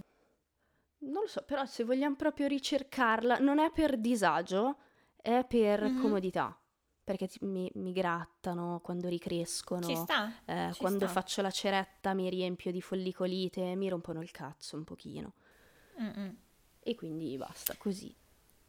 Non 0.99 1.23
lo 1.23 1.27
so, 1.27 1.43
però 1.43 1.65
se 1.65 1.83
vogliamo 1.83 2.15
proprio 2.15 2.47
ricercarla, 2.47 3.37
non 3.39 3.59
è 3.59 3.69
per 3.71 3.97
disagio, 3.97 4.77
è 5.21 5.45
per 5.47 5.83
Mhm. 5.83 5.99
comodità, 6.01 6.57
perché 7.03 7.27
ti- 7.27 7.39
mi, 7.45 7.69
mi 7.75 7.91
grattano 7.91 8.79
quando 8.81 9.07
ricrescono, 9.09 9.87
Ci 9.87 9.95
sta. 9.95 10.31
eh, 10.45 10.69
ci 10.73 10.79
quando 10.79 11.05
sta. 11.05 11.13
faccio 11.13 11.41
la 11.41 11.51
ceretta 11.51 12.13
mi 12.13 12.29
riempio 12.29 12.71
di 12.71 12.81
follicolite, 12.81 13.75
mi 13.75 13.89
rompono 13.89 14.21
il 14.21 14.31
cazzo 14.31 14.75
un 14.77 14.83
pochino. 14.83 15.33
Mm-mm. 15.99 16.37
E 16.79 16.95
quindi 16.95 17.37
basta, 17.37 17.75
così. 17.77 18.15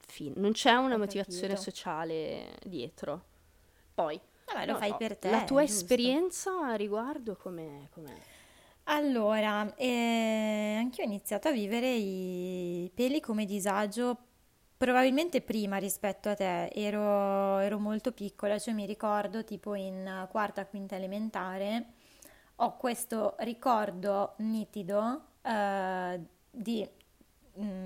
Fine. 0.07 0.35
Non 0.37 0.53
c'è 0.53 0.73
una 0.75 0.95
Ho 0.95 0.99
motivazione 0.99 1.55
capito. 1.55 1.71
sociale 1.71 2.57
dietro. 2.65 3.25
Poi, 3.95 4.21
Vabbè, 4.47 4.67
lo 4.67 4.75
fai 4.75 4.91
so, 4.91 4.97
per 4.97 5.17
te. 5.19 5.31
la 5.31 5.45
tua 5.45 5.65
giusto. 5.65 5.81
esperienza 5.81 6.53
a 6.69 6.75
riguardo 6.75 7.37
com'è? 7.37 7.89
com'è? 7.91 8.23
Allora, 8.89 9.75
eh, 9.77 10.77
anch'io 10.79 11.03
ho 11.03 11.07
iniziato 11.07 11.49
a 11.49 11.51
vivere 11.53 11.93
i 11.93 12.91
peli 12.95 13.21
come 13.21 13.45
disagio 13.45 14.17
probabilmente 14.77 15.41
prima 15.43 15.79
rispetto 15.79 16.29
a 16.29 16.35
te. 16.37 16.69
Ero, 16.69 17.59
ero 17.59 17.79
molto 17.81 18.13
piccola, 18.13 18.59
cioè 18.59 18.75
mi 18.75 18.87
ricordo 18.87 19.43
tipo 19.45 19.75
in 19.75 20.29
quarta, 20.31 20.67
quinta 20.67 20.95
elementare, 20.95 21.87
ho 22.57 22.77
questo 22.77 23.35
ricordo 23.41 24.35
nitido 24.39 25.25
eh, 25.43 26.21
di 26.51 26.89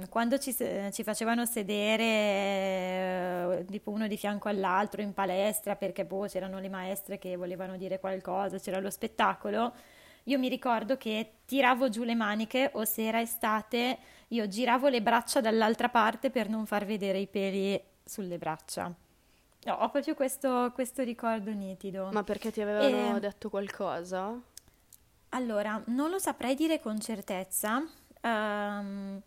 quando 0.08 0.38
ci, 0.38 0.54
ci 0.54 1.02
facevano 1.04 1.46
sedere 1.46 2.04
eh, 3.60 3.64
tipo 3.70 3.90
uno 3.90 4.06
di 4.06 4.16
fianco 4.16 4.48
all'altro 4.48 5.00
in 5.02 5.12
palestra 5.12 5.76
perché 5.76 6.04
boh, 6.04 6.26
c'erano 6.26 6.58
le 6.58 6.68
maestre 6.68 7.18
che 7.18 7.36
volevano 7.36 7.76
dire 7.76 8.00
qualcosa, 8.00 8.58
c'era 8.58 8.80
lo 8.80 8.90
spettacolo. 8.90 9.72
Io 10.24 10.38
mi 10.38 10.48
ricordo 10.48 10.96
che 10.96 11.32
tiravo 11.44 11.88
giù 11.88 12.02
le 12.02 12.14
maniche 12.14 12.70
o 12.74 12.84
se 12.84 13.06
era 13.06 13.20
estate, 13.20 13.98
io 14.28 14.46
giravo 14.48 14.88
le 14.88 15.02
braccia 15.02 15.40
dall'altra 15.40 15.88
parte 15.88 16.30
per 16.30 16.48
non 16.48 16.66
far 16.66 16.84
vedere 16.84 17.18
i 17.18 17.26
peli 17.26 17.80
sulle 18.04 18.38
braccia. 18.38 18.92
No, 19.62 19.74
ho 19.74 19.90
proprio 19.90 20.14
questo, 20.14 20.70
questo 20.74 21.02
ricordo 21.02 21.50
nitido. 21.52 22.08
Ma 22.12 22.22
perché 22.22 22.50
ti 22.50 22.60
avevano 22.60 23.16
E- 23.16 23.20
detto 23.20 23.50
qualcosa? 23.50 24.38
Allora, 25.30 25.82
non 25.86 26.10
lo 26.10 26.18
saprei 26.18 26.54
dire 26.54 26.80
con 26.80 26.98
certezza. 27.00 27.82
Ehm, 28.22 29.20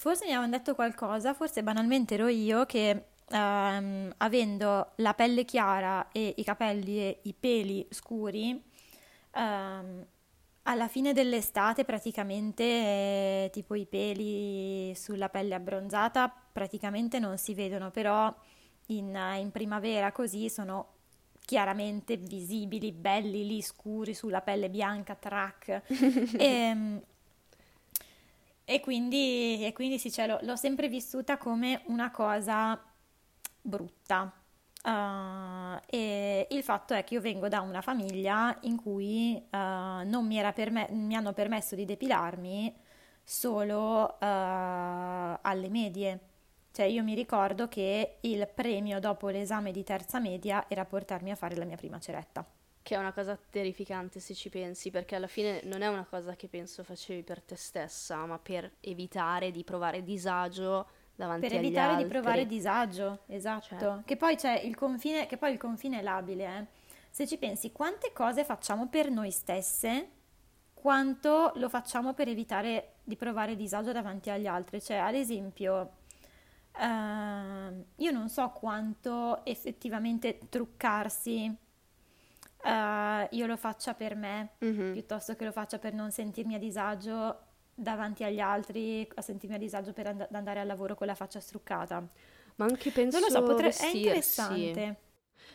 forse 0.00 0.24
mi 0.24 0.30
avevano 0.30 0.56
detto 0.56 0.74
qualcosa, 0.74 1.34
forse 1.34 1.62
banalmente 1.62 2.14
ero 2.14 2.28
io 2.28 2.64
che 2.64 3.04
ehm, 3.28 4.14
avendo 4.16 4.92
la 4.96 5.12
pelle 5.12 5.44
chiara 5.44 6.08
e 6.10 6.32
i 6.38 6.42
capelli 6.42 6.98
e 7.00 7.18
i 7.24 7.34
peli 7.34 7.86
scuri, 7.90 8.62
ehm, 9.34 10.06
alla 10.62 10.88
fine 10.88 11.12
dell'estate 11.12 11.84
praticamente 11.84 12.62
eh, 12.64 13.50
tipo 13.52 13.74
i 13.74 13.84
peli 13.84 14.94
sulla 14.94 15.28
pelle 15.28 15.54
abbronzata 15.54 16.32
praticamente 16.50 17.18
non 17.18 17.36
si 17.36 17.52
vedono, 17.52 17.90
però 17.90 18.34
in, 18.86 19.14
in 19.38 19.50
primavera 19.50 20.12
così 20.12 20.48
sono 20.48 20.94
chiaramente 21.44 22.16
visibili, 22.16 22.90
belli 22.92 23.46
lì 23.46 23.60
scuri 23.60 24.14
sulla 24.14 24.40
pelle 24.40 24.70
bianca, 24.70 25.14
track. 25.14 25.82
E, 26.40 27.02
e 28.70 28.78
quindi, 28.78 29.66
e 29.66 29.72
quindi 29.72 29.98
sì, 29.98 30.12
cioè, 30.12 30.28
l'ho, 30.28 30.38
l'ho 30.42 30.54
sempre 30.54 30.88
vissuta 30.88 31.36
come 31.38 31.82
una 31.86 32.12
cosa 32.12 32.80
brutta. 33.60 34.32
Uh, 34.84 35.78
e 35.86 36.46
il 36.50 36.62
fatto 36.62 36.94
è 36.94 37.02
che 37.02 37.14
io 37.14 37.20
vengo 37.20 37.48
da 37.48 37.62
una 37.62 37.80
famiglia 37.82 38.56
in 38.62 38.76
cui 38.76 39.34
uh, 39.50 39.56
non 40.08 40.24
mi 40.24 40.40
perme- 40.54 40.88
mi 40.92 41.16
hanno 41.16 41.32
permesso 41.32 41.74
di 41.74 41.84
depilarmi 41.84 42.72
solo 43.24 44.04
uh, 44.04 44.16
alle 44.20 45.68
medie. 45.68 46.20
Cioè 46.70 46.86
io 46.86 47.02
mi 47.02 47.14
ricordo 47.14 47.66
che 47.66 48.18
il 48.20 48.48
premio 48.54 49.00
dopo 49.00 49.28
l'esame 49.30 49.72
di 49.72 49.82
terza 49.82 50.20
media 50.20 50.66
era 50.68 50.84
portarmi 50.84 51.32
a 51.32 51.34
fare 51.34 51.56
la 51.56 51.64
mia 51.64 51.76
prima 51.76 51.98
ceretta. 51.98 52.46
Che 52.82 52.94
è 52.94 52.98
una 52.98 53.12
cosa 53.12 53.38
terrificante 53.50 54.20
se 54.20 54.34
ci 54.34 54.48
pensi, 54.48 54.90
perché 54.90 55.14
alla 55.14 55.26
fine 55.26 55.60
non 55.64 55.82
è 55.82 55.86
una 55.86 56.04
cosa 56.04 56.34
che 56.34 56.48
penso 56.48 56.82
facevi 56.82 57.22
per 57.22 57.42
te 57.42 57.54
stessa, 57.56 58.24
ma 58.24 58.38
per 58.38 58.72
evitare 58.80 59.50
di 59.50 59.62
provare 59.64 60.02
disagio 60.02 60.88
davanti 61.14 61.46
Per 61.48 61.56
agli 61.58 61.66
evitare 61.66 61.96
di 61.96 62.02
altri. 62.02 62.18
provare 62.18 62.46
disagio, 62.46 63.20
esatto. 63.26 63.76
Cioè. 63.78 64.02
Che 64.04 64.16
poi 64.16 64.36
c'è 64.36 64.58
il 64.60 64.74
confine, 64.74 65.26
che 65.26 65.36
poi 65.36 65.52
il 65.52 65.58
confine 65.58 65.98
è 65.98 66.02
labile, 66.02 66.44
eh. 66.58 66.66
Se 67.10 67.26
ci 67.26 67.36
pensi, 67.36 67.70
quante 67.72 68.12
cose 68.12 68.44
facciamo 68.44 68.88
per 68.88 69.10
noi 69.10 69.30
stesse, 69.30 70.10
quanto 70.72 71.52
lo 71.56 71.68
facciamo 71.68 72.14
per 72.14 72.28
evitare 72.28 72.94
di 73.04 73.16
provare 73.16 73.56
disagio 73.56 73.92
davanti 73.92 74.30
agli 74.30 74.46
altri. 74.46 74.80
Cioè, 74.80 74.96
ad 74.96 75.14
esempio, 75.14 75.96
ehm, 76.78 77.84
io 77.96 78.10
non 78.10 78.28
so 78.30 78.48
quanto 78.50 79.44
effettivamente 79.44 80.38
truccarsi 80.48 81.54
eh, 82.62 83.28
io 83.30 83.46
lo 83.46 83.56
faccia 83.56 83.94
per 83.94 84.14
me, 84.16 84.50
Mhm. 84.58 84.92
piuttosto 84.92 85.34
che 85.36 85.44
lo 85.44 85.52
faccia 85.52 85.78
per 85.78 85.92
non 85.94 86.10
sentirmi 86.10 86.54
a 86.54 86.58
disagio 86.58 87.44
davanti 87.74 88.24
agli 88.24 88.40
altri, 88.40 89.08
a 89.14 89.22
sentirmi 89.22 89.56
a 89.56 89.58
disagio 89.58 89.92
per 89.92 90.06
and- 90.08 90.28
andare 90.32 90.60
al 90.60 90.66
lavoro 90.66 90.94
con 90.94 91.06
la 91.06 91.14
faccia 91.14 91.40
struccata. 91.40 92.00
Ma 92.56 92.64
anche 92.66 92.90
penso 92.90 93.18
Non 93.18 93.28
lo 93.28 93.34
so, 93.34 93.42
potre- 93.42 93.70
è 93.70 93.86
interessante. 93.96 94.96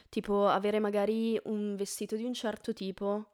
Tipo 0.09 0.47
avere 0.47 0.79
magari 0.79 1.39
un 1.45 1.75
vestito 1.75 2.15
di 2.15 2.23
un 2.23 2.33
certo 2.33 2.73
tipo, 2.73 3.25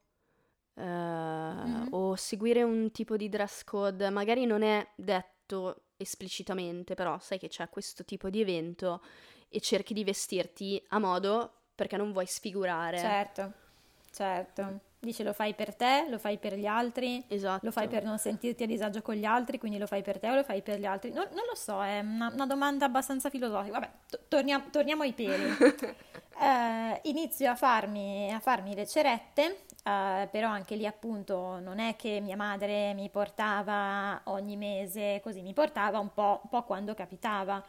eh, 0.76 0.84
Mhm. 0.84 1.88
o 1.92 2.16
seguire 2.16 2.64
un 2.64 2.92
tipo 2.92 3.16
di 3.18 3.30
dress 3.30 3.64
code, 3.64 4.10
magari 4.10 4.46
non 4.46 4.62
è 4.62 4.86
detto 4.96 5.84
esplicitamente, 5.98 6.94
però 6.96 7.20
sai 7.20 7.38
che 7.40 7.48
c'è 7.48 7.70
questo 7.70 8.04
tipo 8.04 8.30
di 8.30 8.42
evento 8.42 9.02
e 9.48 9.60
cerchi 9.62 9.94
di 9.94 10.04
vestirti 10.04 10.84
a 10.90 11.00
modo 11.00 11.54
perché 11.76 11.98
non 11.98 12.12
vuoi 12.12 12.26
sfigurare. 12.26 12.98
Certo, 12.98 13.54
certo. 14.12 14.80
Dici 15.00 15.24
lo 15.24 15.34
fai 15.34 15.56
per 15.56 15.74
te, 15.74 16.06
lo 16.10 16.19
fai 16.19 16.38
per 16.38 16.54
gli 16.56 16.67
altri, 16.67 17.24
Esatto. 17.28 17.65
lo 17.65 17.71
fai 17.71 17.88
per 17.88 18.04
non 18.04 18.19
sentirti 18.19 18.63
a 18.63 18.67
disagio 18.67 19.02
con 19.02 19.15
gli 19.15 19.26
altri, 19.26 19.58
quindi 19.58 19.80
lo 19.80 19.88
fai 19.88 20.04
per 20.04 20.19
te 20.19 20.30
o 20.30 20.36
lo 20.36 20.43
fai 20.43 20.62
per 20.62 20.78
gli 20.80 20.86
altri? 20.86 21.10
Non, 21.12 21.26
non 21.32 21.43
lo 21.50 21.56
so, 21.56 21.82
è 21.84 22.02
una, 22.02 22.30
una 22.32 22.45
domanda 22.45 22.86
abbastanza 22.86 23.32
filosofica. 23.32 23.80
Vabbè, 23.80 23.91
to- 24.08 24.19
torniamo, 24.28 24.65
torniamo 24.69 25.02
ai 25.04 25.13
peli. 25.13 25.58
Eh, 26.43 27.00
inizio 27.04 27.52
a 27.52 27.56
farmi, 27.56 28.34
a 28.34 28.39
farmi 28.39 28.74
le 28.74 28.88
cerette, 28.88 29.60
eh, 29.84 30.28
però 30.32 30.50
anche 30.50 30.74
lì 30.76 30.88
appunto 30.88 31.60
non 31.60 31.78
è 31.78 31.95
che 31.95 32.19
mia 32.19 32.36
madre 32.36 32.95
mi 32.95 33.10
portava 33.10 34.19
ogni 34.24 34.58
mese, 34.58 35.19
così 35.21 35.43
mi 35.43 35.54
portava 35.54 36.00
un 36.00 36.12
po', 36.12 36.39
un 36.41 36.50
po' 36.50 36.63
quando 36.63 36.95
capitava. 36.95 37.63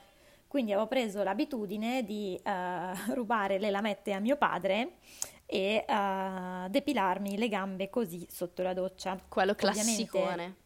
Quindi 0.49 0.73
avevo 0.73 0.87
preso 0.87 1.23
l'abitudine 1.23 2.03
di 2.03 2.41
eh, 2.43 2.93
rubare 3.13 3.59
le 3.59 3.71
lamette 3.71 4.13
a 4.15 4.21
mio 4.21 4.37
padre 4.37 4.93
e 5.53 5.85
eh, 5.87 6.67
depilarmi 6.71 7.37
le 7.37 7.49
gambe 7.49 7.91
così 7.91 8.27
sotto 8.31 8.63
la 8.63 8.73
doccia. 8.73 9.21
Quello 9.29 9.53
Ovviamente 9.53 10.07
classicone. 10.07 10.57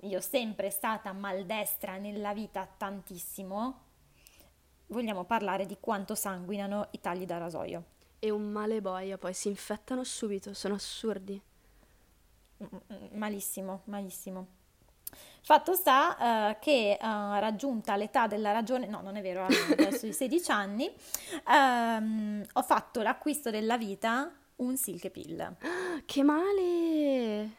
io 0.00 0.20
sempre 0.20 0.68
stata 0.68 1.10
maldestra 1.14 1.96
nella 1.96 2.34
vita 2.34 2.66
tantissimo. 2.66 3.80
Vogliamo 4.88 5.24
parlare 5.24 5.64
di 5.64 5.78
quanto 5.80 6.14
sanguinano 6.14 6.88
i 6.90 7.00
tagli 7.00 7.24
da 7.24 7.38
rasoio. 7.38 7.84
E 8.18 8.30
un 8.30 8.50
male 8.52 8.82
boia, 8.82 9.16
poi 9.16 9.32
si 9.32 9.48
infettano 9.48 10.04
subito, 10.04 10.52
sono 10.52 10.74
assurdi. 10.74 11.40
Mm, 12.62 13.16
Malissimo, 13.16 13.82
malissimo. 13.84 14.46
Fatto 15.42 15.74
sta 15.74 16.50
eh, 16.50 16.58
che 16.58 16.92
eh, 16.92 16.98
raggiunta 17.00 17.94
l'età 17.96 18.26
della 18.26 18.50
ragione, 18.50 18.86
no, 18.86 19.00
non 19.00 19.14
è 19.16 19.22
vero, 19.22 19.44
adesso 19.44 20.06
i 20.06 20.12
16 20.12 20.50
anni, 20.50 20.92
ehm, 21.48 22.44
ho 22.54 22.62
fatto 22.62 23.00
l'acquisto 23.02 23.50
della 23.50 23.76
vita 23.78 24.30
un 24.56 24.76
silk 24.76 25.08
pill. 25.10 25.56
Che 26.04 26.22
male! 26.22 27.50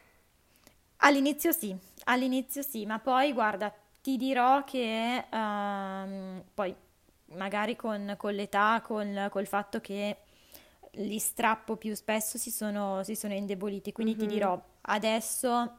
All'inizio 0.98 1.52
sì, 1.52 1.76
all'inizio 2.06 2.62
sì, 2.62 2.86
ma 2.86 3.00
poi 3.00 3.32
guarda, 3.34 3.74
ti 4.02 4.18
dirò 4.18 4.64
che 4.64 5.26
ehm, 5.30 6.44
poi 6.54 6.76
magari 7.36 7.76
con, 7.76 8.16
con 8.18 8.34
l'età, 8.34 8.82
con, 8.84 9.28
col 9.30 9.48
fatto 9.48 9.80
che 9.80 10.18
li 10.92 11.20
strappo 11.20 11.76
più 11.76 11.94
spesso 11.96 12.38
si 12.38 12.50
sono, 12.52 13.04
si 13.04 13.16
sono 13.16 13.34
indeboliti, 13.34 13.92
quindi 13.92 14.16
ti 14.16 14.26
Mhm. 14.26 14.32
dirò 14.32 14.62
adesso 14.82 15.78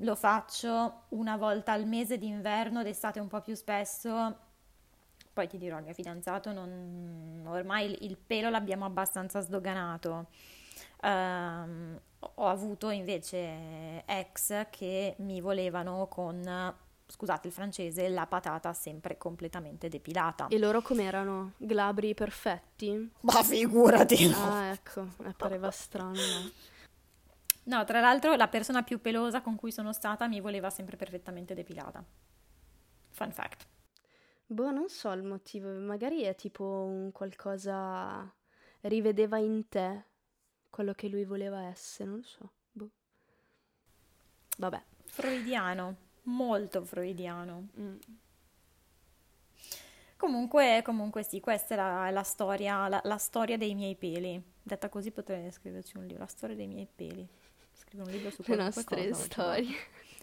lo 0.00 0.14
faccio 0.14 1.02
una 1.10 1.36
volta 1.36 1.72
al 1.72 1.86
mese 1.86 2.18
d'inverno, 2.18 2.82
d'estate 2.82 3.20
un 3.20 3.28
po' 3.28 3.40
più 3.40 3.54
spesso. 3.54 4.36
Poi 5.32 5.46
ti 5.46 5.58
dirò, 5.58 5.78
il 5.78 5.84
mio 5.84 5.94
fidanzato 5.94 6.52
non... 6.52 7.44
ormai 7.46 8.04
il, 8.04 8.16
pelo 8.16 8.50
l'abbiamo 8.50 8.84
abbastanza 8.84 9.40
sdoganato. 9.40 10.26
Ehm, 11.02 11.98
ho 12.18 12.46
avuto 12.46 12.90
invece 12.90 14.04
ex 14.04 14.66
che 14.70 15.14
mi 15.18 15.40
volevano 15.40 16.06
con, 16.08 16.74
scusate 17.06 17.46
il 17.46 17.52
francese, 17.52 18.08
la 18.08 18.26
patata 18.26 18.72
sempre 18.72 19.16
completamente 19.16 19.88
depilata. 19.88 20.48
E 20.48 20.58
loro 20.58 20.82
com'erano? 20.82 21.52
Glabri 21.56 22.14
perfetti? 22.14 23.10
Ma 23.20 23.42
figurati! 23.42 24.30
Ah, 24.34 24.66
ecco, 24.72 25.06
mi 25.18 25.32
pareva 25.36 25.70
strano, 25.70 26.18
no? 27.64 27.84
Tra 27.84 28.00
l'altro 28.00 28.34
la 28.36 28.48
persona 28.48 28.82
più 28.82 29.00
pelosa 29.00 29.40
con 29.40 29.56
cui 29.56 29.72
sono 29.72 29.92
stata 29.92 30.26
mi 30.26 30.40
voleva 30.40 30.70
sempre 30.70 30.96
perfettamente 30.96 31.54
depilata. 31.54 32.04
Fun 33.10 33.32
fact. 33.32 33.66
Boh, 34.46 34.70
non 34.70 34.88
so 34.88 35.10
il 35.12 35.22
motivo, 35.22 35.70
magari 35.70 36.22
è 36.22 36.34
tipo 36.34 36.64
un 36.64 37.12
qualcosa... 37.12 38.32
rivedeva 38.82 39.38
in 39.38 39.68
te 39.68 40.04
quello 40.70 40.92
che 40.92 41.08
lui 41.08 41.24
voleva 41.24 41.62
essere, 41.64 42.08
non 42.08 42.18
lo 42.18 42.24
so. 42.24 42.52
Boh. 42.72 42.90
Vabbè. 44.58 44.82
Freudiano, 45.04 45.96
molto 46.24 46.84
freudiano. 46.84 47.68
Mm. 47.78 47.96
Comunque, 50.16 50.82
comunque 50.84 51.22
sì, 51.22 51.40
questa 51.40 51.74
è 51.74 51.76
la, 51.76 52.10
la 52.10 52.22
storia, 52.22 52.88
la, 52.88 53.00
la, 53.04 53.16
storia 53.16 53.56
dei 53.56 53.74
miei 53.74 53.96
peli. 53.96 54.42
Detta 54.62 54.88
così 54.88 55.10
potrei 55.10 55.50
scriverci 55.50 55.96
un 55.96 56.04
libro, 56.04 56.22
la 56.22 56.28
storia 56.28 56.54
dei 56.54 56.66
miei 56.66 56.86
peli. 56.94 57.26
Scrivo 57.90 58.04
un 58.04 58.12
libro 58.12 58.30
su 58.30 58.44
Le 58.46 58.54
nostre 58.54 59.08
cosa, 59.08 59.24
storie. 59.24 59.74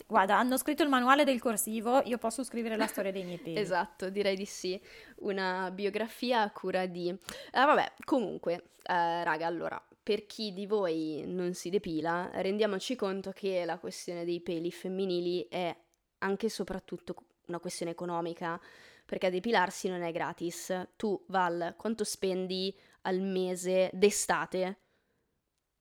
Guarda, 0.08 0.38
hanno 0.38 0.56
scritto 0.58 0.84
il 0.84 0.90
manuale 0.90 1.26
del 1.26 1.42
corsivo, 1.42 2.02
io 2.06 2.18
posso 2.18 2.42
scrivere 2.46 2.78
la 2.78 2.88
storia 2.88 3.12
dei 3.12 3.26
miei 3.26 3.40
peli. 3.40 3.60
esatto, 3.60 4.10
direi 4.10 4.38
di 4.38 4.46
sì. 4.46 4.82
Una 5.18 5.70
biografia 5.70 6.44
a 6.44 6.52
cura 6.52 6.86
di... 6.86 7.10
Eh, 7.10 7.18
vabbè, 7.52 7.92
comunque, 8.06 8.70
eh, 8.84 9.24
raga, 9.26 9.48
allora, 9.48 9.86
per 10.02 10.26
chi 10.28 10.54
di 10.54 10.66
voi 10.66 11.26
non 11.28 11.54
si 11.56 11.70
depila, 11.70 12.30
rendiamoci 12.36 12.96
conto 12.96 13.32
che 13.32 13.66
la 13.66 13.78
questione 13.80 14.24
dei 14.24 14.40
peli 14.40 14.72
femminili 14.72 15.46
è 15.50 15.76
anche 16.20 16.46
e 16.46 16.50
soprattutto 16.50 17.16
una 17.48 17.60
questione 17.60 17.92
economica, 17.92 18.58
perché 19.06 19.30
depilarsi 19.30 19.90
non 19.90 20.04
è 20.04 20.14
gratis. 20.14 20.88
Tu, 20.96 21.22
Val, 21.28 21.74
quanto 21.76 22.06
spendi 22.06 22.74
al 23.02 23.20
mese 23.20 23.90
d'estate 23.92 24.84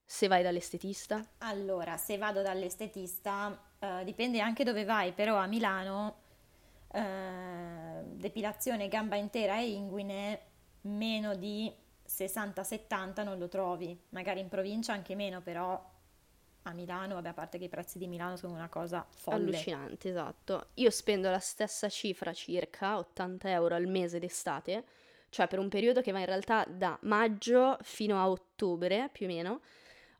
se 0.06 0.28
vai 0.28 0.42
dall'estetista? 0.44 1.26
Allora, 1.38 1.96
se 1.96 2.16
vado 2.16 2.40
dall'estetista, 2.40 3.60
eh, 3.80 4.04
dipende 4.04 4.40
anche 4.40 4.62
dove 4.62 4.84
vai, 4.84 5.12
però 5.12 5.36
a 5.36 5.46
Milano 5.46 6.22
eh, 6.92 8.02
depilazione 8.04 8.86
gamba 8.86 9.16
intera 9.16 9.58
e 9.58 9.70
inguine 9.70 10.40
meno 10.82 11.34
di 11.34 11.74
60-70 12.08 13.24
non 13.24 13.36
lo 13.36 13.48
trovi, 13.48 13.98
magari 14.10 14.38
in 14.38 14.48
provincia 14.48 14.92
anche 14.92 15.16
meno, 15.16 15.40
però 15.40 15.94
a 16.62 16.72
Milano, 16.72 17.14
vabbè, 17.14 17.28
a 17.28 17.32
parte 17.32 17.58
che 17.58 17.64
i 17.64 17.68
prezzi 17.68 17.98
di 17.98 18.06
Milano 18.06 18.36
sono 18.36 18.54
una 18.54 18.68
cosa 18.68 19.04
folle. 19.08 19.36
Allucinante, 19.36 20.08
esatto. 20.08 20.68
Io 20.74 20.90
spendo 20.90 21.30
la 21.30 21.38
stessa 21.38 21.88
cifra, 21.88 22.32
circa 22.32 22.98
80 22.98 23.50
euro 23.50 23.74
al 23.74 23.86
mese 23.86 24.18
d'estate, 24.18 24.84
cioè 25.28 25.48
per 25.48 25.58
un 25.58 25.68
periodo 25.68 26.00
che 26.00 26.12
va 26.12 26.20
in 26.20 26.26
realtà 26.26 26.64
da 26.68 26.96
maggio 27.02 27.76
fino 27.82 28.18
a 28.18 28.28
ottobre, 28.28 29.10
più 29.12 29.26
o 29.26 29.28
meno, 29.28 29.60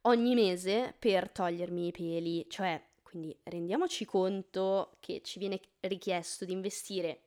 ogni 0.06 0.34
mese 0.34 0.94
per 0.98 1.30
togliermi 1.30 1.86
i 1.86 1.92
peli. 1.92 2.46
Cioè, 2.48 2.82
quindi 3.02 3.36
rendiamoci 3.44 4.04
conto 4.04 4.96
che 5.00 5.20
ci 5.22 5.38
viene 5.38 5.60
richiesto 5.80 6.44
di 6.44 6.52
investire 6.52 7.20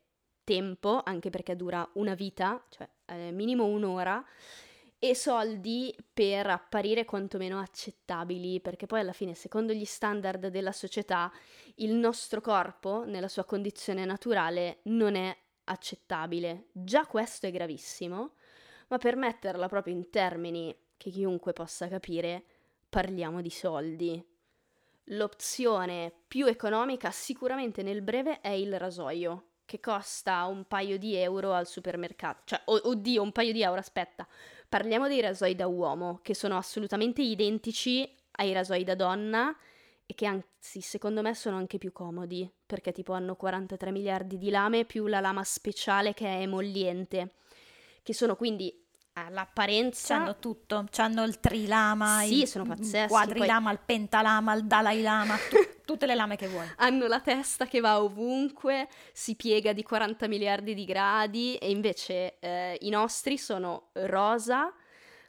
tempo, 0.44 1.02
anche 1.04 1.30
perché 1.30 1.56
dura 1.56 1.88
una 1.94 2.16
vita, 2.16 2.66
cioè 2.70 2.90
eh, 3.06 3.32
minimo 3.32 3.66
un'ora, 3.66 4.24
e 5.02 5.16
soldi 5.16 5.96
per 6.12 6.48
apparire 6.48 7.06
quantomeno 7.06 7.60
accettabili, 7.60 8.60
perché 8.60 8.86
poi 8.86 9.00
alla 9.00 9.14
fine, 9.14 9.34
secondo 9.34 9.72
gli 9.72 9.86
standard 9.86 10.48
della 10.48 10.74
società, 10.74 11.32
il 11.76 11.94
nostro 11.94 12.42
corpo, 12.42 13.06
nella 13.06 13.30
sua 13.30 13.46
condizione 13.46 14.04
naturale, 14.04 14.80
non 14.84 15.16
è 15.16 15.36
accettabile. 15.66 16.68
Già 16.72 17.06
questo 17.06 17.46
è 17.46 17.52
gravissimo, 17.52 18.34
ma 18.88 18.98
per 18.98 19.16
metterla 19.16 19.68
proprio 19.68 19.94
in 19.94 20.10
termini 20.10 20.76
che 20.98 21.12
chiunque 21.12 21.54
possa 21.54 21.88
capire, 21.88 22.44
parliamo 22.90 23.42
di 23.42 23.50
soldi. 23.50 24.26
L'opzione 25.12 26.14
più 26.28 26.46
economica 26.46 27.12
sicuramente 27.12 27.84
nel 27.84 28.02
breve 28.02 28.42
è 28.42 28.50
il 28.50 28.78
rasoio, 28.78 29.50
che 29.66 29.80
costa 29.80 30.46
un 30.46 30.66
paio 30.66 30.98
di 30.98 31.16
euro 31.16 31.54
al 31.54 31.68
supermercato. 31.68 32.42
Cioè, 32.46 32.62
oh, 32.66 32.80
oddio, 32.84 33.22
un 33.22 33.32
paio 33.32 33.54
di 33.54 33.62
euro, 33.62 33.80
aspetta. 33.80 34.28
Parliamo 34.68 35.08
dei 35.08 35.22
rasoi 35.22 35.56
da 35.56 35.68
uomo, 35.68 36.20
che 36.22 36.34
sono 36.34 36.58
assolutamente 36.58 37.22
identici 37.22 38.18
ai 38.34 38.54
rasoi 38.54 38.84
da 38.84 38.96
donna 38.96 39.56
e 40.06 40.14
che 40.16 40.26
anzi, 40.26 40.82
secondo 40.82 41.22
me, 41.22 41.34
sono 41.36 41.58
anche 41.58 41.78
più 41.78 41.92
comodi, 41.92 42.52
perché 42.66 42.92
tipo 42.92 43.14
hanno 43.14 43.36
43 43.36 43.92
miliardi 43.92 44.38
di 44.38 44.50
lame 44.50 44.86
più 44.86 45.08
la 45.08 45.20
lama 45.20 45.44
speciale 45.44 46.14
che 46.14 46.26
è 46.26 46.42
emolliente, 46.42 47.36
che 48.02 48.14
sono 48.14 48.36
quindi 48.36 48.79
all'apparenza 49.26 50.18
C'hanno 50.18 50.38
tutto, 50.38 50.86
c'hanno 50.92 51.24
il 51.24 51.40
trilama, 51.40 52.22
sì, 52.24 52.42
il 52.42 52.48
sono 52.48 52.66
pazzeschi, 52.66 53.08
quadrilama, 53.08 53.70
poi... 53.70 53.74
il 53.74 53.80
pentalama, 53.86 54.54
il 54.54 54.66
dalai 54.66 55.02
lama, 55.02 55.36
tu, 55.50 55.58
tutte 55.86 56.06
le 56.06 56.16
lame 56.16 56.36
che 56.36 56.48
vuoi. 56.48 56.68
Hanno 56.78 57.08
la 57.08 57.20
testa 57.20 57.66
che 57.66 57.80
va 57.80 58.02
ovunque, 58.02 58.88
si 59.14 59.36
piega 59.36 59.74
di 59.74 59.84
40 59.84 60.28
miliardi 60.28 60.74
di 60.74 60.86
gradi 60.86 61.56
e 61.56 61.70
invece 61.70 62.40
eh, 62.40 62.78
i 62.82 62.90
nostri 62.90 63.38
sono 63.38 63.90
rosa, 63.94 64.74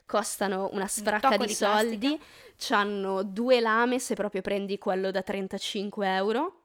costano 0.05 0.69
una 0.73 0.87
sfracca 0.87 1.37
di, 1.37 1.45
di 1.45 1.53
soldi, 1.53 2.21
hanno 2.69 3.23
due 3.23 3.59
lame 3.59 3.97
se 3.97 4.13
proprio 4.13 4.41
prendi 4.41 4.77
quello 4.77 5.09
da 5.09 5.21
35 5.21 6.15
euro 6.15 6.61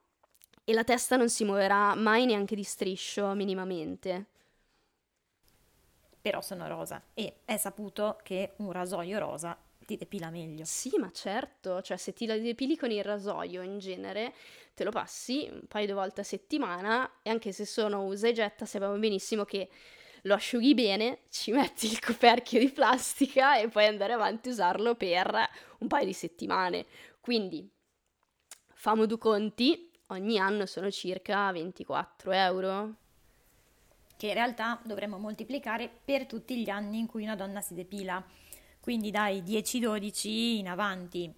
e 0.63 0.73
la 0.73 0.83
testa 0.83 1.15
non 1.15 1.29
si 1.29 1.43
muoverà 1.43 1.95
mai 1.95 2.25
neanche 2.25 2.53
di 2.53 2.63
striscio 2.63 3.33
minimamente 3.33 4.25
però 6.27 6.41
sono 6.41 6.67
rosa 6.67 7.01
e 7.13 7.37
è 7.45 7.55
saputo 7.55 8.19
che 8.21 8.55
un 8.57 8.73
rasoio 8.73 9.17
rosa 9.17 9.57
ti 9.85 9.95
depila 9.95 10.29
meglio. 10.29 10.65
Sì, 10.65 10.91
ma 10.97 11.09
certo, 11.13 11.81
cioè 11.81 11.95
se 11.95 12.11
ti 12.11 12.25
depili 12.25 12.75
con 12.75 12.91
il 12.91 13.01
rasoio 13.01 13.61
in 13.61 13.79
genere 13.79 14.33
te 14.73 14.83
lo 14.83 14.91
passi 14.91 15.47
un 15.49 15.65
paio 15.69 15.85
di 15.85 15.93
volte 15.93 16.21
a 16.21 16.23
settimana 16.25 17.19
e 17.21 17.29
anche 17.29 17.53
se 17.53 17.65
sono 17.65 18.03
usa 18.03 18.27
e 18.27 18.33
getta 18.33 18.65
sappiamo 18.65 18.97
benissimo 18.97 19.45
che 19.45 19.69
lo 20.23 20.33
asciughi 20.33 20.73
bene, 20.73 21.19
ci 21.29 21.53
metti 21.53 21.85
il 21.85 22.01
coperchio 22.01 22.59
di 22.59 22.71
plastica 22.71 23.57
e 23.57 23.69
puoi 23.69 23.85
andare 23.85 24.11
avanti 24.11 24.49
a 24.49 24.51
usarlo 24.51 24.95
per 24.95 25.33
un 25.79 25.87
paio 25.87 26.05
di 26.05 26.13
settimane. 26.13 26.87
Quindi, 27.21 27.65
famo 28.73 29.05
due 29.05 29.17
conti, 29.17 29.89
ogni 30.07 30.37
anno 30.37 30.65
sono 30.65 30.91
circa 30.91 31.49
24 31.53 32.31
euro 32.33 32.95
che 34.17 34.27
in 34.27 34.33
realtà 34.33 34.79
dovremmo 34.83 35.17
moltiplicare 35.17 35.89
per 36.03 36.25
tutti 36.25 36.57
gli 36.57 36.69
anni 36.69 36.99
in 36.99 37.05
cui 37.05 37.23
una 37.23 37.35
donna 37.35 37.61
si 37.61 37.75
depila, 37.75 38.23
quindi 38.81 39.11
dai 39.11 39.41
10-12 39.41 40.27
in 40.57 40.67
avanti. 40.67 41.31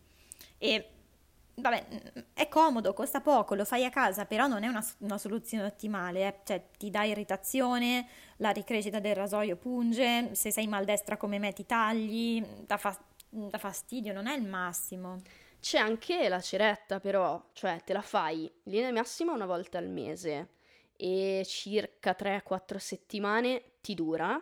E 0.57 0.89
vabbè, 1.55 1.85
è 2.33 2.47
comodo, 2.47 2.93
costa 2.93 3.21
poco, 3.21 3.55
lo 3.55 3.65
fai 3.65 3.85
a 3.85 3.89
casa, 3.89 4.25
però 4.25 4.47
non 4.47 4.63
è 4.63 4.67
una, 4.67 4.85
una 4.99 5.17
soluzione 5.17 5.65
ottimale, 5.65 6.27
eh. 6.27 6.39
cioè 6.45 6.67
ti 6.77 6.89
dà 6.89 7.03
irritazione, 7.03 8.07
la 8.37 8.51
ricrescita 8.51 8.99
del 8.99 9.15
rasoio 9.15 9.57
punge, 9.57 10.33
se 10.35 10.51
sei 10.51 10.67
maldestra 10.67 11.17
come 11.17 11.37
me 11.37 11.53
ti 11.53 11.65
tagli, 11.65 12.43
dà, 12.65 12.77
fa- 12.77 12.97
dà 13.29 13.57
fastidio, 13.57 14.13
non 14.13 14.27
è 14.27 14.35
il 14.35 14.47
massimo. 14.47 15.21
C'è 15.59 15.77
anche 15.77 16.29
la 16.29 16.39
ceretta 16.39 17.01
però, 17.01 17.49
cioè 17.51 17.81
te 17.83 17.91
la 17.91 18.01
fai 18.01 18.43
in 18.43 18.71
linea 18.71 18.91
massima 18.93 19.33
una 19.33 19.45
volta 19.45 19.77
al 19.77 19.89
mese 19.89 20.58
e 21.01 21.43
circa 21.45 22.13
3-4 22.17 22.75
settimane 22.75 23.63
ti 23.79 23.95
dura. 23.95 24.35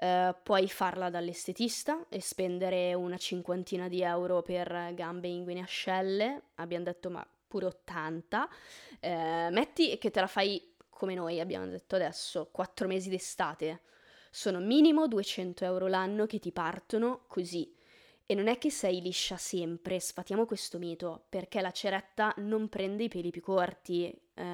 Uh, 0.00 0.34
puoi 0.42 0.66
farla 0.68 1.10
dall'estetista 1.10 2.06
e 2.08 2.20
spendere 2.22 2.94
una 2.94 3.18
cinquantina 3.18 3.88
di 3.88 4.00
euro 4.00 4.40
per 4.40 4.92
gambe, 4.94 5.28
inguine 5.28 5.60
ascelle, 5.60 6.44
abbiamo 6.54 6.84
detto 6.84 7.10
ma 7.10 7.24
pure 7.46 7.66
80. 7.66 8.42
Uh, 8.42 8.96
eh, 9.00 9.48
metti 9.50 9.98
che 9.98 10.10
te 10.10 10.20
la 10.20 10.26
fai 10.26 10.74
come 10.88 11.14
noi 11.14 11.40
abbiamo 11.40 11.66
detto 11.66 11.96
adesso, 11.96 12.48
4 12.50 12.88
mesi 12.88 13.10
d'estate. 13.10 13.82
Sono 14.30 14.60
minimo 14.60 15.06
200 15.06 15.62
euro 15.66 15.88
l'anno 15.88 16.24
che 16.24 16.38
ti 16.38 16.52
partono 16.52 17.24
così. 17.26 17.70
E 18.24 18.34
non 18.34 18.46
è 18.46 18.56
che 18.56 18.70
sei 18.70 19.02
liscia 19.02 19.36
sempre, 19.36 20.00
sfatiamo 20.00 20.46
questo 20.46 20.78
mito, 20.78 21.26
perché 21.28 21.60
la 21.60 21.70
ceretta 21.70 22.32
non 22.38 22.70
prende 22.70 23.04
i 23.04 23.08
peli 23.08 23.30
più 23.30 23.42
corti, 23.42 24.16
eh, 24.34 24.44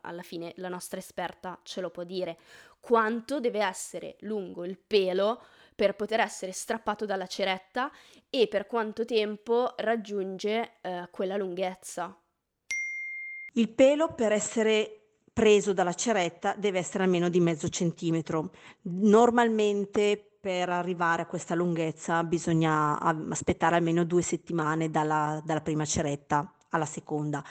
alla 0.00 0.22
fine 0.22 0.52
la 0.56 0.68
nostra 0.68 0.98
esperta 0.98 1.58
ce 1.62 1.80
lo 1.80 1.90
può 1.90 2.04
dire, 2.04 2.38
quanto 2.80 3.40
deve 3.40 3.62
essere 3.62 4.16
lungo 4.20 4.64
il 4.64 4.78
pelo 4.78 5.42
per 5.74 5.94
poter 5.94 6.20
essere 6.20 6.52
strappato 6.52 7.06
dalla 7.06 7.26
ceretta 7.26 7.90
e 8.28 8.48
per 8.48 8.66
quanto 8.66 9.04
tempo 9.04 9.74
raggiunge 9.78 10.72
eh, 10.80 11.08
quella 11.10 11.36
lunghezza. 11.36 12.16
Il 13.54 13.68
pelo 13.70 14.14
per 14.14 14.32
essere 14.32 15.00
preso 15.32 15.72
dalla 15.72 15.94
ceretta 15.94 16.54
deve 16.56 16.78
essere 16.78 17.04
almeno 17.04 17.28
di 17.28 17.40
mezzo 17.40 17.68
centimetro. 17.68 18.50
Normalmente 18.82 20.22
per 20.40 20.68
arrivare 20.70 21.22
a 21.22 21.26
questa 21.26 21.54
lunghezza 21.54 22.24
bisogna 22.24 22.98
aspettare 22.98 23.76
almeno 23.76 24.04
due 24.04 24.22
settimane 24.22 24.90
dalla, 24.90 25.40
dalla 25.44 25.60
prima 25.60 25.84
ceretta 25.84 26.54
alla 26.70 26.86
seconda. 26.86 27.44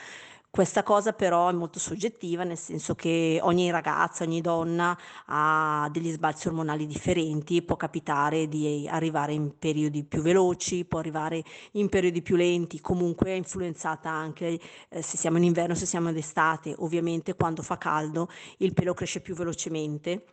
Questa 0.52 0.82
cosa 0.82 1.12
però 1.12 1.48
è 1.48 1.52
molto 1.52 1.78
soggettiva, 1.78 2.42
nel 2.42 2.58
senso 2.58 2.96
che 2.96 3.38
ogni 3.40 3.70
ragazza, 3.70 4.24
ogni 4.24 4.40
donna 4.40 4.98
ha 5.26 5.88
degli 5.92 6.10
sbalzi 6.10 6.48
ormonali 6.48 6.86
differenti, 6.86 7.62
può 7.62 7.76
capitare 7.76 8.48
di 8.48 8.88
arrivare 8.90 9.32
in 9.32 9.56
periodi 9.56 10.02
più 10.02 10.22
veloci, 10.22 10.84
può 10.84 10.98
arrivare 10.98 11.44
in 11.72 11.88
periodi 11.88 12.20
più 12.20 12.34
lenti, 12.34 12.80
comunque 12.80 13.30
è 13.30 13.34
influenzata 13.34 14.10
anche 14.10 14.58
eh, 14.88 15.02
se 15.02 15.16
siamo 15.16 15.36
in 15.36 15.44
inverno, 15.44 15.76
se 15.76 15.86
siamo 15.86 16.10
d'estate, 16.10 16.74
ovviamente 16.78 17.36
quando 17.36 17.62
fa 17.62 17.78
caldo 17.78 18.28
il 18.58 18.72
pelo 18.74 18.92
cresce 18.92 19.20
più 19.20 19.36
velocemente 19.36 20.24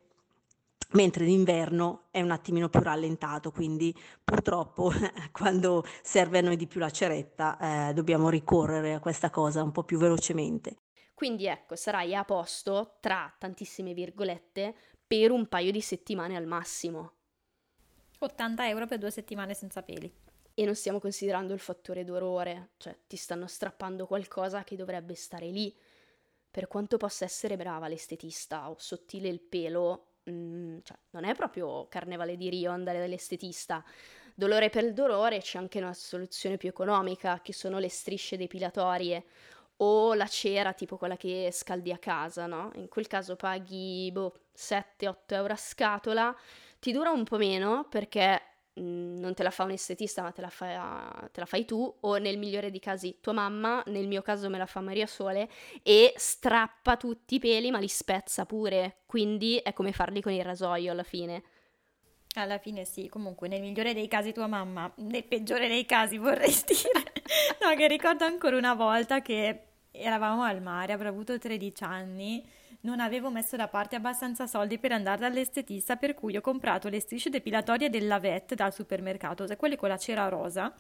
mentre 0.92 1.26
d'inverno 1.26 2.08
è 2.12 2.22
un 2.22 2.32
attimino 2.32 2.70
più 2.70 2.80
rallentato, 2.82 3.52
quindi 3.52 3.94
purtroppo 4.24 4.92
quando 5.32 5.84
serve 6.02 6.40
a 6.40 6.42
noi 6.42 6.56
di 6.56 6.68
più 6.68 6.80
la 6.80 6.90
ceretta 6.90 7.90
eh, 7.90 7.94
dobbiamo 7.94 8.30
ricorrere 8.30 8.94
a 8.94 9.00
questa 9.00 9.30
cosa 9.30 9.64
un 9.64 9.72
po' 9.72 9.84
più 9.84 9.98
velocemente. 9.98 10.78
Quindi 11.14 11.48
ecco, 11.48 11.76
sarai 11.76 12.14
a 12.14 12.24
posto 12.24 12.98
tra 13.00 13.34
tantissime 13.38 13.94
virgolette 13.94 14.76
per 15.06 15.32
un 15.32 15.48
paio 15.48 15.72
di 15.72 15.82
settimane 15.82 16.36
al 16.36 16.46
massimo. 16.46 17.14
80 18.20 18.68
euro 18.68 18.86
per 18.86 19.00
due 19.00 19.12
settimane 19.12 19.54
senza 19.54 19.82
peli. 19.82 20.14
E 20.54 20.66
non 20.66 20.76
stiamo 20.76 21.00
considerando 21.00 21.54
il 21.54 21.60
fattore 21.60 22.04
dolore, 22.04 22.72
cioè 22.78 22.96
ti 23.08 23.16
stanno 23.16 23.48
strappando 23.48 24.08
qualcosa 24.08 24.64
che 24.64 24.76
dovrebbe 24.76 25.14
stare 25.16 25.48
lì. 25.48 25.76
Per 26.50 26.68
quanto 26.68 26.98
possa 26.98 27.26
essere 27.26 27.58
brava 27.58 27.88
l'estetista 27.88 28.70
o 28.70 28.76
sottile 28.78 29.28
il 29.28 29.40
pelo, 29.40 30.07
mm, 30.30 30.80
cioè, 30.84 30.98
non 31.12 31.24
è 31.24 31.34
proprio 31.36 31.88
carnevale 31.88 32.36
di 32.38 32.50
Rio 32.50 32.72
andare 32.72 33.00
dall'estetista. 33.00 33.84
Dolore 34.34 34.70
per 34.70 34.84
il 34.84 34.94
dolore 34.94 35.40
c'è 35.40 35.58
anche 35.58 35.80
una 35.80 35.94
soluzione 35.94 36.58
più 36.58 36.70
economica, 36.70 37.42
che 37.42 37.54
sono 37.54 37.80
le 37.80 37.90
strisce 37.90 38.38
depilatorie 38.38 39.26
o 39.78 40.14
la 40.14 40.28
cera 40.28 40.74
tipo 40.74 40.98
quella 40.98 41.18
che 41.18 41.50
scaldi 41.52 41.92
a 41.92 41.98
casa, 41.98 42.46
no? 42.46 42.72
In 42.76 42.88
quel 42.88 43.08
caso 43.08 43.36
paghi 43.36 44.10
boh, 44.12 44.34
7-8 44.56 45.36
euro 45.36 45.54
a 45.54 45.58
scatola, 45.58 46.36
ti 46.80 46.92
dura 46.92 47.12
un 47.12 47.24
po' 47.24 47.38
meno 47.38 47.86
perché 47.90 48.42
non 48.82 49.34
te 49.34 49.44
la 49.44 49.50
fa 49.50 49.64
un 49.64 49.72
estetista, 49.72 50.22
ma 50.22 50.32
te 50.32 50.42
la, 50.42 50.50
fa, 50.50 51.30
te 51.32 51.40
la, 51.40 51.46
fai 51.46 51.66
tu, 51.66 51.96
o 52.00 52.18
nel 52.18 52.38
migliore 52.38 52.70
dei 52.70 52.80
casi 52.80 53.18
tua 53.22 53.34
mamma, 53.34 53.84
nel 53.88 54.08
mio 54.08 54.22
caso 54.22 54.50
me 54.50 54.58
la 54.58 54.66
fa 54.66 54.82
Maria 54.82 55.08
Sole, 55.08 55.50
e 55.84 56.14
strappa 56.16 56.98
tutti 56.98 57.36
i 57.36 57.40
peli, 57.40 57.72
ma 57.72 57.80
li 57.80 57.88
spezza 57.88 58.46
pure, 58.46 59.00
quindi 59.06 59.58
è 59.58 59.74
come 59.74 59.92
farli 59.92 60.22
con 60.22 60.32
il 60.32 60.44
rasoio 60.44 60.92
alla 60.92 61.04
fine. 61.04 61.44
Alla 62.36 62.60
fine 62.60 62.86
sì, 62.86 63.10
comunque 63.10 63.48
nel 63.48 63.62
migliore 63.62 63.94
dei 63.94 64.08
casi 64.08 64.32
tua 64.32 64.48
mamma, 64.48 64.92
nel 64.98 65.24
peggiore 65.24 65.68
dei 65.68 65.86
casi 65.86 66.18
vorrei 66.18 66.54
dire. 66.66 67.14
no, 67.62 67.76
che 67.76 67.88
ricordo 67.88 68.26
ancora 68.26 68.58
una 68.58 68.76
volta 68.76 69.22
che 69.22 69.62
eravamo 69.92 70.44
al 70.44 70.62
mare, 70.62 70.94
avrò 70.94 71.10
avuto 71.10 71.38
13 71.38 71.84
anni 71.84 72.48
non 72.82 73.00
avevo 73.00 73.30
messo 73.30 73.56
da 73.56 73.68
parte 73.68 73.96
abbastanza 73.96 74.48
soldi 74.48 74.78
per 74.78 74.92
andare 74.92 75.22
dall'estetista, 75.22 75.96
per 75.96 76.14
cui 76.14 76.38
ho 76.38 76.42
comprato 76.42 76.90
le 76.90 77.00
strisce 77.00 77.30
depilatorie 77.30 77.90
della 77.90 78.20
VET 78.20 78.54
dal 78.54 78.74
supermercato, 78.74 79.46
quelle 79.58 79.76
con 79.76 79.90
la 79.90 79.98
cera 79.98 80.28
rosa, 80.28 80.74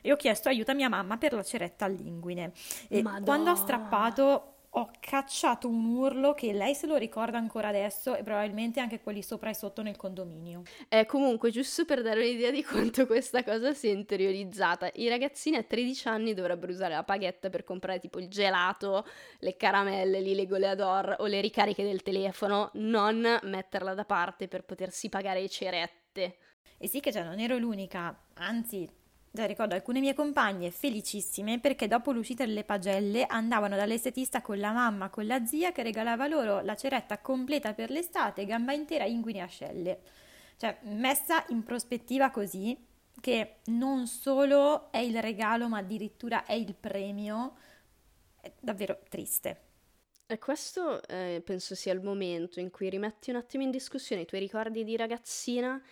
e 0.00 0.12
ho 0.12 0.16
chiesto 0.16 0.48
aiuto 0.48 0.70
a 0.70 0.74
mia 0.74 0.88
mamma 0.88 1.18
per 1.18 1.32
la 1.32 1.42
ceretta 1.42 1.84
all'inguine. 1.84 2.52
E 2.88 3.02
Madonna. 3.02 3.24
quando 3.24 3.50
ho 3.50 3.54
strappato 3.54 4.51
ho 4.74 4.90
cacciato 5.00 5.68
un 5.68 5.84
urlo 5.96 6.32
che 6.32 6.52
lei 6.52 6.74
se 6.74 6.86
lo 6.86 6.96
ricorda 6.96 7.36
ancora 7.36 7.68
adesso 7.68 8.16
e 8.16 8.22
probabilmente 8.22 8.80
anche 8.80 9.00
quelli 9.00 9.22
sopra 9.22 9.50
e 9.50 9.54
sotto 9.54 9.82
nel 9.82 9.96
condominio. 9.96 10.62
Eh, 10.88 11.04
comunque, 11.04 11.50
giusto 11.50 11.84
per 11.84 12.00
dare 12.00 12.20
un'idea 12.20 12.50
di 12.50 12.64
quanto 12.64 13.04
questa 13.06 13.44
cosa 13.44 13.74
sia 13.74 13.92
interiorizzata, 13.92 14.90
i 14.94 15.08
ragazzini 15.08 15.56
a 15.56 15.62
13 15.62 16.08
anni 16.08 16.32
dovrebbero 16.32 16.72
usare 16.72 16.94
la 16.94 17.04
paghetta 17.04 17.50
per 17.50 17.64
comprare 17.64 17.98
tipo 17.98 18.18
il 18.18 18.28
gelato, 18.28 19.06
le 19.40 19.56
caramelle, 19.56 20.20
le 20.20 20.46
goleador 20.46 21.16
o 21.18 21.26
le 21.26 21.42
ricariche 21.42 21.84
del 21.84 22.02
telefono, 22.02 22.70
non 22.74 23.40
metterla 23.42 23.92
da 23.92 24.06
parte 24.06 24.48
per 24.48 24.64
potersi 24.64 25.10
pagare 25.10 25.42
le 25.42 25.48
cerette. 25.50 26.36
E 26.78 26.88
sì 26.88 27.00
che 27.00 27.10
già 27.10 27.22
non 27.22 27.38
ero 27.38 27.58
l'unica, 27.58 28.18
anzi 28.34 28.88
Già 29.34 29.46
ricordo 29.46 29.74
alcune 29.74 30.00
mie 30.00 30.12
compagne 30.12 30.70
felicissime 30.70 31.58
perché 31.58 31.88
dopo 31.88 32.12
l'uscita 32.12 32.44
delle 32.44 32.64
pagelle 32.64 33.24
andavano 33.24 33.76
dall'estetista 33.76 34.42
con 34.42 34.58
la 34.58 34.72
mamma, 34.72 35.08
con 35.08 35.26
la 35.26 35.46
zia 35.46 35.72
che 35.72 35.82
regalava 35.82 36.26
loro 36.26 36.60
la 36.60 36.76
ceretta 36.76 37.18
completa 37.18 37.72
per 37.72 37.90
l'estate, 37.90 38.44
gamba 38.44 38.74
intera, 38.74 39.06
inguine 39.06 39.38
e 39.38 39.40
ascelle. 39.40 40.00
Cioè, 40.58 40.80
messa 40.82 41.46
in 41.48 41.62
prospettiva 41.62 42.30
così, 42.30 42.76
che 43.22 43.60
non 43.68 44.06
solo 44.06 44.92
è 44.92 44.98
il 44.98 45.18
regalo, 45.22 45.66
ma 45.66 45.78
addirittura 45.78 46.44
è 46.44 46.52
il 46.52 46.74
premio, 46.74 47.56
è 48.38 48.52
davvero 48.60 48.98
triste. 49.08 49.60
E 50.26 50.38
questo 50.38 51.02
eh, 51.08 51.40
penso 51.42 51.74
sia 51.74 51.94
il 51.94 52.02
momento 52.02 52.60
in 52.60 52.70
cui 52.70 52.90
rimetti 52.90 53.30
un 53.30 53.36
attimo 53.36 53.62
in 53.62 53.70
discussione 53.70 54.22
i 54.22 54.26
tuoi 54.26 54.40
ricordi 54.42 54.84
di 54.84 54.94
ragazzina 54.94 55.82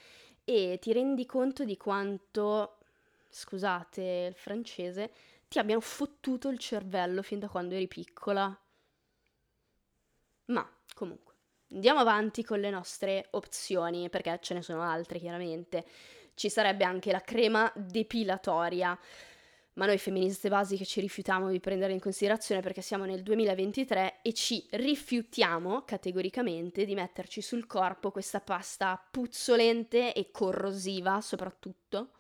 e 0.45 0.79
ti 0.79 0.93
rendi 0.93 1.25
conto 1.25 1.65
di 1.65 1.79
quanto 1.79 2.80
scusate 3.31 4.27
il 4.29 4.35
francese, 4.35 5.11
ti 5.49 5.59
abbiano 5.59 5.81
fottuto 5.81 6.49
il 6.49 6.59
cervello 6.59 7.23
fin 7.23 7.39
da 7.39 7.49
quando 7.49 7.75
eri 7.75 7.89
piccola. 7.89 8.57
Ma 10.47 10.69
comunque, 10.95 11.35
andiamo 11.73 12.01
avanti 12.01 12.45
con 12.45 12.61
le 12.61 12.71
nostre 12.71 13.29
opzioni, 13.31 14.11
perché 14.11 14.39
ce 14.43 14.55
ne 14.55 14.63
sono 14.63 14.83
altre 14.83 15.19
chiaramente. 15.19 15.85
Ci 16.35 16.49
sarebbe 16.49 16.85
anche 16.85 17.13
la 17.13 17.21
crema 17.21 17.71
depilatoria, 17.75 18.99
ma 19.75 19.87
noi 19.87 19.99
femministe 19.99 20.49
basiche 20.49 20.85
ci 20.85 21.01
rifiutiamo 21.01 21.51
di 21.51 21.61
prendere 21.61 21.93
in 21.93 22.01
considerazione 22.01 22.61
perché 22.61 22.83
siamo 22.83 23.05
nel 23.05 23.23
2023 23.23 24.21
e 24.23 24.33
ci 24.33 24.67
rifiutiamo 24.71 25.85
categoricamente 25.85 26.85
di 26.85 26.95
metterci 26.95 27.41
sul 27.41 27.67
corpo 27.67 28.11
questa 28.11 28.41
pasta 28.41 29.03
puzzolente 29.11 30.13
e 30.13 30.31
corrosiva 30.31 31.21
soprattutto 31.21 32.11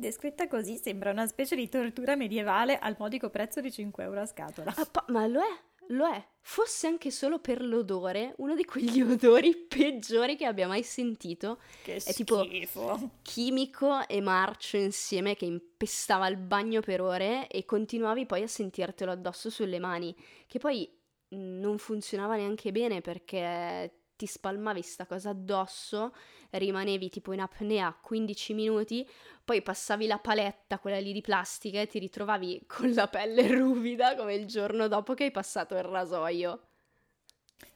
Descritta 0.00 0.48
così 0.48 0.76
sembra 0.76 1.10
una 1.10 1.26
specie 1.26 1.54
di 1.54 1.68
tortura 1.68 2.16
medievale 2.16 2.78
al 2.78 2.96
modico 2.98 3.28
prezzo 3.28 3.60
di 3.60 3.70
5 3.70 4.02
euro 4.02 4.22
a 4.22 4.26
scatola. 4.26 4.74
Ah, 4.74 4.86
pa- 4.86 5.04
ma 5.08 5.26
lo 5.26 5.40
è, 5.40 5.60
lo 5.88 6.08
è. 6.08 6.26
Fosse 6.40 6.86
anche 6.86 7.10
solo 7.10 7.38
per 7.38 7.62
l'odore, 7.62 8.32
uno 8.38 8.54
di 8.54 8.64
quegli 8.64 9.02
odori 9.02 9.54
peggiori 9.54 10.36
che 10.36 10.46
abbia 10.46 10.66
mai 10.66 10.82
sentito. 10.82 11.60
Che 11.82 11.96
è 11.96 11.98
schifo. 11.98 12.46
tipo 12.46 13.10
chimico 13.20 14.08
e 14.08 14.22
marcio 14.22 14.78
insieme 14.78 15.36
che 15.36 15.44
impestava 15.44 16.26
il 16.28 16.38
bagno 16.38 16.80
per 16.80 17.02
ore 17.02 17.46
e 17.48 17.66
continuavi 17.66 18.24
poi 18.24 18.42
a 18.42 18.48
sentirtelo 18.48 19.12
addosso 19.12 19.50
sulle 19.50 19.78
mani, 19.78 20.16
che 20.46 20.58
poi 20.58 20.90
non 21.32 21.76
funzionava 21.76 22.36
neanche 22.36 22.72
bene 22.72 23.02
perché 23.02 23.99
ti 24.20 24.26
spalmavi 24.26 24.82
sta 24.82 25.06
cosa 25.06 25.30
addosso, 25.30 26.14
rimanevi 26.50 27.08
tipo 27.08 27.32
in 27.32 27.40
apnea 27.40 27.96
15 27.98 28.52
minuti, 28.52 29.08
poi 29.42 29.62
passavi 29.62 30.06
la 30.06 30.18
paletta, 30.18 30.78
quella 30.78 30.98
lì 30.98 31.14
di 31.14 31.22
plastica, 31.22 31.80
e 31.80 31.86
ti 31.86 31.98
ritrovavi 31.98 32.64
con 32.66 32.92
la 32.92 33.08
pelle 33.08 33.48
ruvida 33.56 34.14
come 34.16 34.34
il 34.34 34.44
giorno 34.44 34.88
dopo 34.88 35.14
che 35.14 35.24
hai 35.24 35.30
passato 35.30 35.74
il 35.74 35.84
rasoio. 35.84 36.69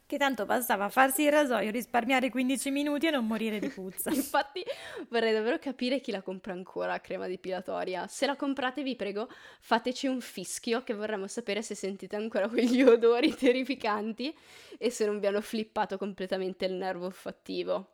Che 0.07 0.17
tanto 0.17 0.45
bastava 0.45 0.87
farsi 0.89 1.23
il 1.23 1.31
rasoio, 1.31 1.71
risparmiare 1.71 2.29
15 2.29 2.69
minuti 2.69 3.07
e 3.07 3.09
non 3.09 3.25
morire 3.25 3.57
di 3.57 3.69
puzza. 3.69 4.11
Infatti 4.13 4.63
vorrei 5.09 5.33
davvero 5.33 5.57
capire 5.57 5.99
chi 5.99 6.11
la 6.11 6.21
compra 6.21 6.53
ancora 6.53 7.01
crema 7.01 7.25
depilatoria. 7.27 8.05
Se 8.05 8.27
la 8.27 8.35
comprate 8.35 8.83
vi 8.83 8.95
prego 8.95 9.27
fateci 9.61 10.05
un 10.05 10.21
fischio 10.21 10.83
che 10.83 10.93
vorremmo 10.93 11.25
sapere 11.25 11.63
se 11.63 11.73
sentite 11.73 12.15
ancora 12.15 12.47
quegli 12.47 12.83
odori 12.83 13.33
terrificanti 13.35 14.35
e 14.77 14.91
se 14.91 15.07
non 15.07 15.19
vi 15.19 15.25
hanno 15.25 15.41
flippato 15.41 15.97
completamente 15.97 16.65
il 16.65 16.73
nervo 16.73 17.05
olfattivo. 17.05 17.93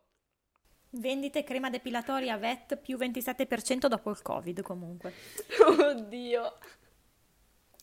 Vendite 0.90 1.46
crema 1.46 1.70
depilatoria 1.70 2.36
VET 2.36 2.76
più 2.76 2.98
27% 2.98 3.88
dopo 3.88 4.10
il 4.10 4.22
Covid 4.22 4.62
comunque. 4.62 5.14
Oddio. 5.66 6.58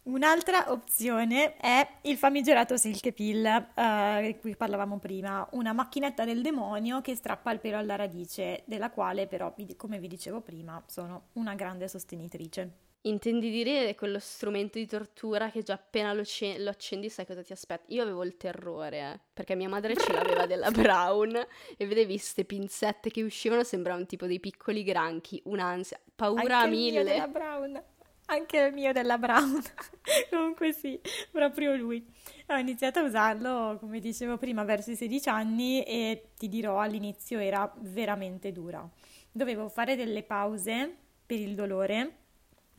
Un'altra 0.08 0.72
opzione 0.72 1.56
è 1.56 1.86
il 2.02 2.16
famigerato 2.16 2.78
Silk 2.78 3.12
Pill, 3.12 3.44
eh, 3.44 4.22
di 4.22 4.38
cui 4.38 4.56
parlavamo 4.56 4.98
prima, 4.98 5.46
una 5.52 5.74
macchinetta 5.74 6.24
del 6.24 6.40
demonio 6.40 7.02
che 7.02 7.14
strappa 7.14 7.52
il 7.52 7.60
pelo 7.60 7.76
alla 7.76 7.94
radice, 7.94 8.62
della 8.64 8.90
quale 8.90 9.26
però, 9.26 9.54
come 9.76 9.98
vi 9.98 10.08
dicevo 10.08 10.40
prima, 10.40 10.82
sono 10.86 11.28
una 11.34 11.54
grande 11.54 11.88
sostenitrice. 11.88 12.86
Intendi 13.02 13.50
dire 13.50 13.94
quello 13.94 14.18
strumento 14.18 14.78
di 14.78 14.86
tortura 14.86 15.50
che 15.50 15.62
già 15.62 15.74
appena 15.74 16.14
lo, 16.14 16.24
ce- 16.24 16.58
lo 16.58 16.70
accendi 16.70 17.10
sai 17.10 17.26
cosa 17.26 17.42
ti 17.42 17.52
aspetta? 17.52 17.84
Io 17.88 18.02
avevo 18.02 18.24
il 18.24 18.38
terrore, 18.38 18.98
eh, 18.98 19.20
perché 19.34 19.54
mia 19.56 19.68
madre 19.68 19.94
ce 19.94 20.10
l'aveva 20.10 20.46
della 20.46 20.70
Brown 20.72 21.36
e 21.76 21.86
vedevi 21.86 22.14
queste 22.14 22.46
pinzette 22.46 23.10
che 23.10 23.22
uscivano, 23.22 23.62
sembravano 23.62 24.06
tipo 24.06 24.24
dei 24.24 24.40
piccoli 24.40 24.82
granchi, 24.84 25.38
un'ansia, 25.44 26.00
paura 26.16 26.60
Anche 26.60 26.70
mille. 26.70 27.00
Il 27.00 27.04
mio 27.04 27.12
della 27.12 27.28
Brown. 27.28 27.82
Anche 28.30 28.58
il 28.58 28.74
mio 28.74 28.92
della 28.92 29.16
Brown. 29.16 29.60
Comunque 30.30 30.72
sì, 30.72 31.00
proprio 31.30 31.74
lui. 31.76 32.06
Ho 32.48 32.56
iniziato 32.56 32.98
a 32.98 33.02
usarlo, 33.02 33.78
come 33.80 34.00
dicevo 34.00 34.36
prima, 34.36 34.64
verso 34.64 34.90
i 34.90 34.96
16 34.96 35.28
anni 35.30 35.82
e 35.82 36.30
ti 36.36 36.48
dirò 36.48 36.78
all'inizio 36.78 37.38
era 37.38 37.70
veramente 37.78 38.52
dura. 38.52 38.86
Dovevo 39.32 39.68
fare 39.68 39.96
delle 39.96 40.22
pause 40.22 40.94
per 41.24 41.38
il 41.38 41.54
dolore 41.54 42.16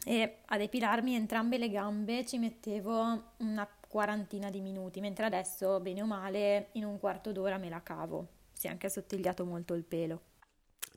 e 0.05 0.41
a 0.45 0.57
depilarmi 0.57 1.15
entrambe 1.15 1.57
le 1.57 1.69
gambe 1.69 2.25
ci 2.25 2.37
mettevo 2.37 3.33
una 3.37 3.67
quarantina 3.87 4.51
di 4.51 4.61
minuti, 4.61 4.99
mentre 4.99 5.25
adesso, 5.25 5.79
bene 5.79 6.03
o 6.03 6.05
male, 6.05 6.69
in 6.73 6.85
un 6.85 6.99
quarto 6.99 7.31
d'ora 7.31 7.57
me 7.57 7.69
la 7.69 7.81
cavo. 7.81 8.27
Si 8.53 8.67
è 8.67 8.69
anche 8.69 8.85
assottigliato 8.85 9.45
molto 9.45 9.73
il 9.73 9.83
pelo. 9.83 10.21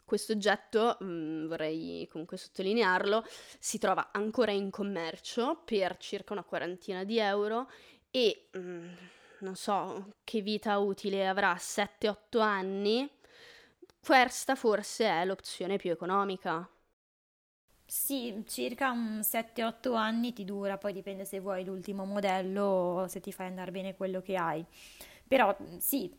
Questo 0.05 0.33
oggetto, 0.33 0.99
mm, 1.03 1.47
vorrei 1.47 2.07
comunque 2.11 2.37
sottolinearlo, 2.37 3.25
si 3.59 3.79
trova 3.79 4.11
ancora 4.13 4.53
in 4.53 4.71
commercio 4.71 5.63
per 5.65 5.97
circa 5.97 6.33
una 6.33 6.45
quarantina 6.45 7.05
di 7.05 7.19
euro 7.19 7.71
e 8.11 8.49
mh, 8.53 8.59
mm, 8.59 8.89
non 9.41 9.57
so 9.57 10.15
che 10.25 10.41
vita 10.41 10.79
utile 10.79 11.27
avrà 11.29 11.57
7-8 11.57 12.41
anni. 12.41 13.09
Questa 14.01 14.55
forse 14.55 15.07
è 15.07 15.25
l'opzione 15.25 15.77
più 15.77 15.91
economica. 15.91 16.69
Sì, 17.85 18.43
circa 18.47 18.91
un 18.91 19.21
7-8 19.23 19.95
anni 19.95 20.33
ti 20.33 20.45
dura, 20.45 20.79
poi 20.79 20.93
dipende 20.95 21.25
se 21.27 21.41
vuoi 21.41 21.63
l'ultimo 21.65 22.05
modello 22.07 22.63
o 22.63 23.07
se 23.07 23.21
ti 23.21 23.33
fai 23.33 23.49
andare 23.49 23.71
bene 23.71 23.95
quello 23.95 24.23
che 24.23 24.35
hai. 24.37 24.65
Però 25.29 25.55
sì, 25.79 26.11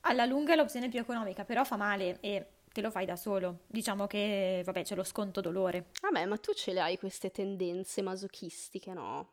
alla 0.00 0.24
lunga 0.24 0.52
è 0.52 0.56
l'opzione 0.56 0.88
più 0.88 0.98
economica, 0.98 1.44
però 1.44 1.64
fa 1.64 1.76
male 1.76 2.18
e 2.20 2.46
te 2.76 2.82
lo 2.82 2.90
fai 2.90 3.06
da 3.06 3.16
solo. 3.16 3.60
Diciamo 3.66 4.06
che, 4.06 4.60
vabbè, 4.62 4.84
c'è 4.84 4.94
lo 4.94 5.02
sconto 5.02 5.40
dolore. 5.40 5.86
Vabbè, 6.02 6.26
ma 6.26 6.36
tu 6.36 6.52
ce 6.52 6.74
le 6.74 6.80
hai 6.82 6.98
queste 6.98 7.30
tendenze 7.30 8.02
masochistiche, 8.02 8.92
no? 8.92 9.30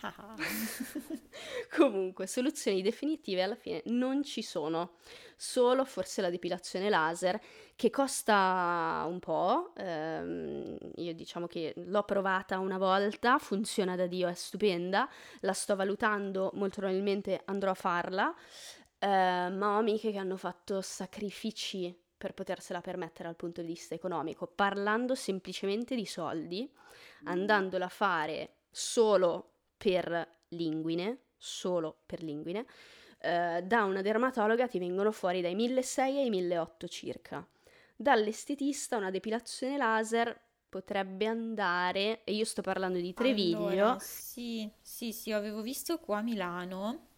Comunque, 1.74 2.28
soluzioni 2.28 2.82
definitive 2.82 3.42
alla 3.42 3.56
fine 3.56 3.82
non 3.86 4.22
ci 4.22 4.42
sono, 4.42 4.92
solo 5.34 5.84
forse 5.84 6.20
la 6.20 6.30
depilazione 6.30 6.88
laser 6.88 7.40
che 7.74 7.90
costa 7.90 9.04
un 9.08 9.18
po', 9.18 9.72
ehm, 9.76 10.76
io 10.96 11.14
diciamo 11.14 11.48
che 11.48 11.72
l'ho 11.74 12.02
provata 12.04 12.60
una 12.60 12.78
volta, 12.78 13.38
funziona 13.38 13.96
da 13.96 14.06
Dio, 14.06 14.28
è 14.28 14.34
stupenda, 14.34 15.08
la 15.40 15.52
sto 15.52 15.74
valutando, 15.74 16.50
molto 16.54 16.78
probabilmente 16.80 17.40
andrò 17.46 17.70
a 17.70 17.74
farla, 17.74 18.32
eh, 18.98 19.06
ma 19.06 19.74
ho 19.74 19.78
amiche 19.78 20.12
che 20.12 20.18
hanno 20.18 20.36
fatto 20.36 20.80
sacrifici 20.80 22.02
per 22.24 22.32
potersela 22.32 22.80
permettere 22.80 23.24
dal 23.24 23.36
punto 23.36 23.60
di 23.60 23.66
vista 23.66 23.94
economico, 23.94 24.46
parlando 24.46 25.14
semplicemente 25.14 25.94
di 25.94 26.06
soldi, 26.06 26.66
andandola 27.24 27.84
a 27.84 27.90
fare 27.90 28.54
solo 28.70 29.50
per 29.76 30.26
linguine, 30.48 31.18
solo 31.36 31.98
per 32.06 32.22
linguine, 32.22 32.64
eh, 33.18 33.62
da 33.62 33.84
una 33.84 34.00
dermatologa 34.00 34.66
ti 34.66 34.78
vengono 34.78 35.12
fuori 35.12 35.42
dai 35.42 35.54
1600 35.54 36.18
ai 36.18 36.30
1800 36.30 36.88
circa. 36.88 37.46
Dall'estetista 37.94 38.96
una 38.96 39.10
depilazione 39.10 39.76
laser 39.76 40.40
potrebbe 40.70 41.26
andare, 41.26 42.24
e 42.24 42.32
io 42.32 42.46
sto 42.46 42.62
parlando 42.62 42.98
di 42.98 43.12
Treviglio. 43.12 43.66
Allora, 43.66 43.98
sì, 44.00 44.70
sì, 44.80 45.12
sì, 45.12 45.30
avevo 45.30 45.60
visto 45.60 45.98
qua 45.98 46.18
a 46.18 46.22
Milano. 46.22 47.08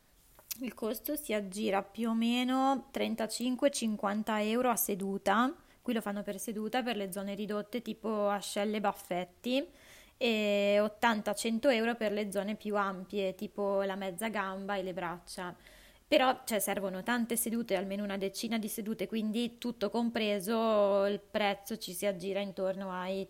Il 0.60 0.72
costo 0.74 1.16
si 1.16 1.34
aggira 1.34 1.82
più 1.82 2.08
o 2.08 2.14
meno 2.14 2.88
35-50 2.92 4.48
euro 4.48 4.70
a 4.70 4.76
seduta. 4.76 5.54
Qui 5.82 5.92
lo 5.92 6.00
fanno 6.00 6.22
per 6.22 6.38
seduta 6.38 6.82
per 6.82 6.96
le 6.96 7.12
zone 7.12 7.34
ridotte 7.34 7.82
tipo 7.82 8.28
ascelle 8.28 8.78
e 8.78 8.80
baffetti 8.80 9.68
e 10.16 10.78
80-100 10.80 11.72
euro 11.72 11.94
per 11.94 12.12
le 12.12 12.32
zone 12.32 12.54
più 12.54 12.74
ampie, 12.76 13.34
tipo 13.34 13.82
la 13.82 13.96
mezza 13.96 14.28
gamba 14.28 14.76
e 14.76 14.82
le 14.82 14.94
braccia. 14.94 15.54
Però 16.08 16.42
cioè, 16.44 16.58
servono 16.58 17.02
tante 17.02 17.36
sedute, 17.36 17.74
almeno 17.74 18.04
una 18.04 18.16
decina 18.16 18.58
di 18.58 18.68
sedute, 18.68 19.06
quindi 19.06 19.58
tutto 19.58 19.90
compreso 19.90 21.04
il 21.06 21.20
prezzo 21.20 21.76
ci 21.78 21.92
si 21.92 22.06
aggira 22.06 22.40
intorno 22.40 22.92
ai 22.92 23.28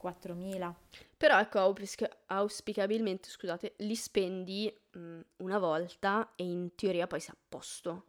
3.500-4.000. 0.00 0.74
Però 1.16 1.38
ecco, 1.38 1.58
auspic- 1.58 2.16
auspicabilmente, 2.26 3.28
scusate, 3.28 3.74
li 3.78 3.94
spendi 3.96 4.72
mh, 4.92 5.20
una 5.38 5.58
volta 5.58 6.32
e 6.36 6.44
in 6.44 6.74
teoria 6.74 7.06
poi 7.06 7.20
sei 7.20 7.34
a 7.34 7.38
posto. 7.48 8.04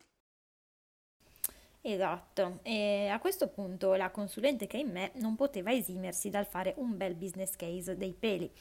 Esatto, 1.81 2.59
e 2.63 3.07
a 3.07 3.19
questo 3.19 3.47
punto 3.47 3.93
la 3.95 4.11
consulente 4.11 4.67
che 4.67 4.77
è 4.77 4.81
in 4.81 4.91
me 4.91 5.11
non 5.15 5.35
poteva 5.35 5.71
esimersi 5.71 6.29
dal 6.29 6.45
fare 6.45 6.73
un 6.77 6.97
bel 6.97 7.15
business 7.15 7.55
case 7.55 7.95
dei 7.95 8.13
peli 8.13 8.51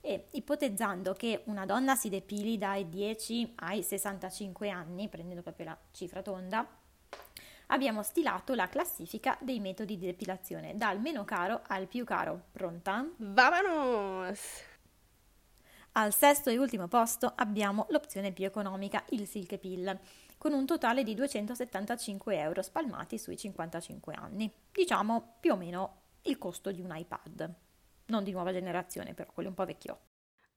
e 0.00 0.28
ipotizzando 0.32 1.12
che 1.12 1.42
una 1.46 1.66
donna 1.66 1.94
si 1.94 2.08
depili 2.08 2.56
dai 2.58 2.88
10 2.88 3.52
ai 3.56 3.82
65 3.82 4.70
anni, 4.70 5.08
prendendo 5.08 5.42
proprio 5.42 5.66
la 5.66 5.78
cifra 5.92 6.22
tonda, 6.22 6.66
abbiamo 7.66 8.02
stilato 8.02 8.54
la 8.54 8.68
classifica 8.68 9.36
dei 9.40 9.60
metodi 9.60 9.96
di 9.96 10.06
depilazione 10.06 10.76
dal 10.76 11.00
meno 11.00 11.24
caro 11.24 11.62
al 11.66 11.86
più 11.86 12.04
caro. 12.04 12.44
Pronta? 12.52 13.06
Vamonos! 13.16 14.70
Al 15.92 16.14
sesto 16.14 16.48
e 16.48 16.56
ultimo 16.56 16.88
posto 16.88 17.32
abbiamo 17.36 17.86
l'opzione 17.90 18.32
più 18.32 18.46
economica, 18.46 19.04
il 19.10 19.26
Silk 19.26 19.58
Pill 19.58 19.98
con 20.38 20.54
un 20.54 20.66
totale 20.66 21.04
di 21.04 21.14
275 21.14 22.36
euro 22.36 22.62
spalmati 22.62 23.16
sui 23.16 23.36
55 23.36 24.14
anni. 24.14 24.52
Diciamo 24.72 25.36
più 25.38 25.52
o 25.52 25.56
meno 25.56 26.00
il 26.22 26.36
costo 26.36 26.72
di 26.72 26.80
un 26.80 26.92
iPad. 26.92 27.54
Non 28.06 28.24
di 28.24 28.32
nuova 28.32 28.52
generazione, 28.52 29.14
però 29.14 29.30
quello 29.32 29.50
un 29.50 29.54
po' 29.54 29.64
vecchio. 29.64 30.11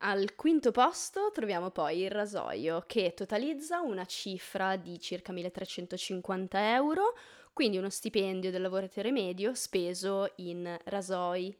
Al 0.08 0.36
quinto 0.36 0.70
posto 0.70 1.32
troviamo 1.34 1.72
poi 1.72 2.02
il 2.02 2.12
rasoio 2.12 2.84
che 2.86 3.16
totalizza 3.16 3.82
una 3.82 4.06
cifra 4.06 4.76
di 4.76 5.00
circa 5.00 5.32
1350 5.32 6.76
euro, 6.76 7.18
quindi 7.54 7.80
uno 7.80 7.90
stipendio 7.90 8.52
del 8.52 8.62
lavoratore 8.62 9.12
medio 9.12 9.56
speso 9.56 10.32
in 10.36 10.78
rasoi, 10.84 11.58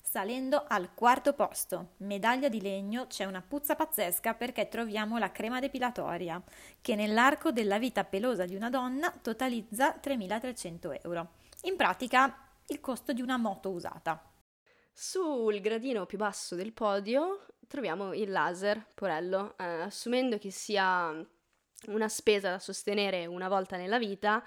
Salendo 0.00 0.64
al 0.68 0.94
quarto 0.94 1.32
posto, 1.32 1.94
medaglia 1.98 2.48
di 2.48 2.60
legno, 2.60 3.08
c'è 3.08 3.24
una 3.24 3.42
puzza 3.42 3.74
pazzesca 3.74 4.34
perché 4.34 4.68
troviamo 4.68 5.18
la 5.18 5.32
crema 5.32 5.58
depilatoria, 5.58 6.40
che 6.80 6.94
nell'arco 6.94 7.50
della 7.50 7.80
vita 7.80 8.04
pelosa 8.04 8.44
di 8.44 8.54
una 8.54 8.70
donna 8.70 9.12
totalizza 9.20 9.98
3.300 10.00 11.00
euro. 11.02 11.32
In 11.62 11.74
pratica 11.74 12.50
il 12.68 12.80
costo 12.80 13.12
di 13.12 13.20
una 13.20 13.36
moto 13.36 13.70
usata. 13.70 14.24
Sul 14.92 15.60
gradino 15.60 16.06
più 16.06 16.18
basso 16.18 16.54
del 16.54 16.72
podio 16.72 17.46
troviamo 17.70 18.12
il 18.14 18.32
laser, 18.32 18.84
porello, 18.94 19.54
eh, 19.56 19.64
assumendo 19.64 20.38
che 20.38 20.50
sia 20.50 21.14
una 21.86 22.08
spesa 22.08 22.50
da 22.50 22.58
sostenere 22.58 23.26
una 23.26 23.46
volta 23.46 23.76
nella 23.76 23.96
vita, 23.96 24.44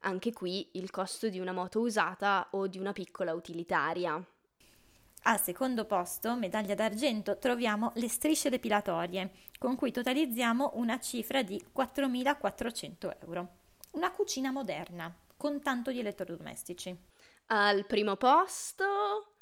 anche 0.00 0.32
qui 0.32 0.70
il 0.72 0.90
costo 0.90 1.28
di 1.28 1.38
una 1.38 1.52
moto 1.52 1.80
usata 1.80 2.48
o 2.52 2.66
di 2.66 2.78
una 2.78 2.92
piccola 2.92 3.34
utilitaria. 3.34 4.18
Al 5.26 5.40
secondo 5.40 5.84
posto, 5.84 6.36
medaglia 6.36 6.74
d'argento, 6.74 7.36
troviamo 7.36 7.92
le 7.96 8.08
strisce 8.08 8.48
depilatorie, 8.48 9.30
con 9.58 9.76
cui 9.76 9.92
totalizziamo 9.92 10.72
una 10.76 10.98
cifra 10.98 11.42
di 11.42 11.62
4.400 11.74 13.16
euro. 13.20 13.48
Una 13.90 14.10
cucina 14.10 14.50
moderna, 14.50 15.14
con 15.36 15.60
tanto 15.60 15.90
di 15.90 16.00
elettrodomestici. 16.00 16.96
Al 17.48 17.84
primo 17.84 18.16
posto 18.16 19.33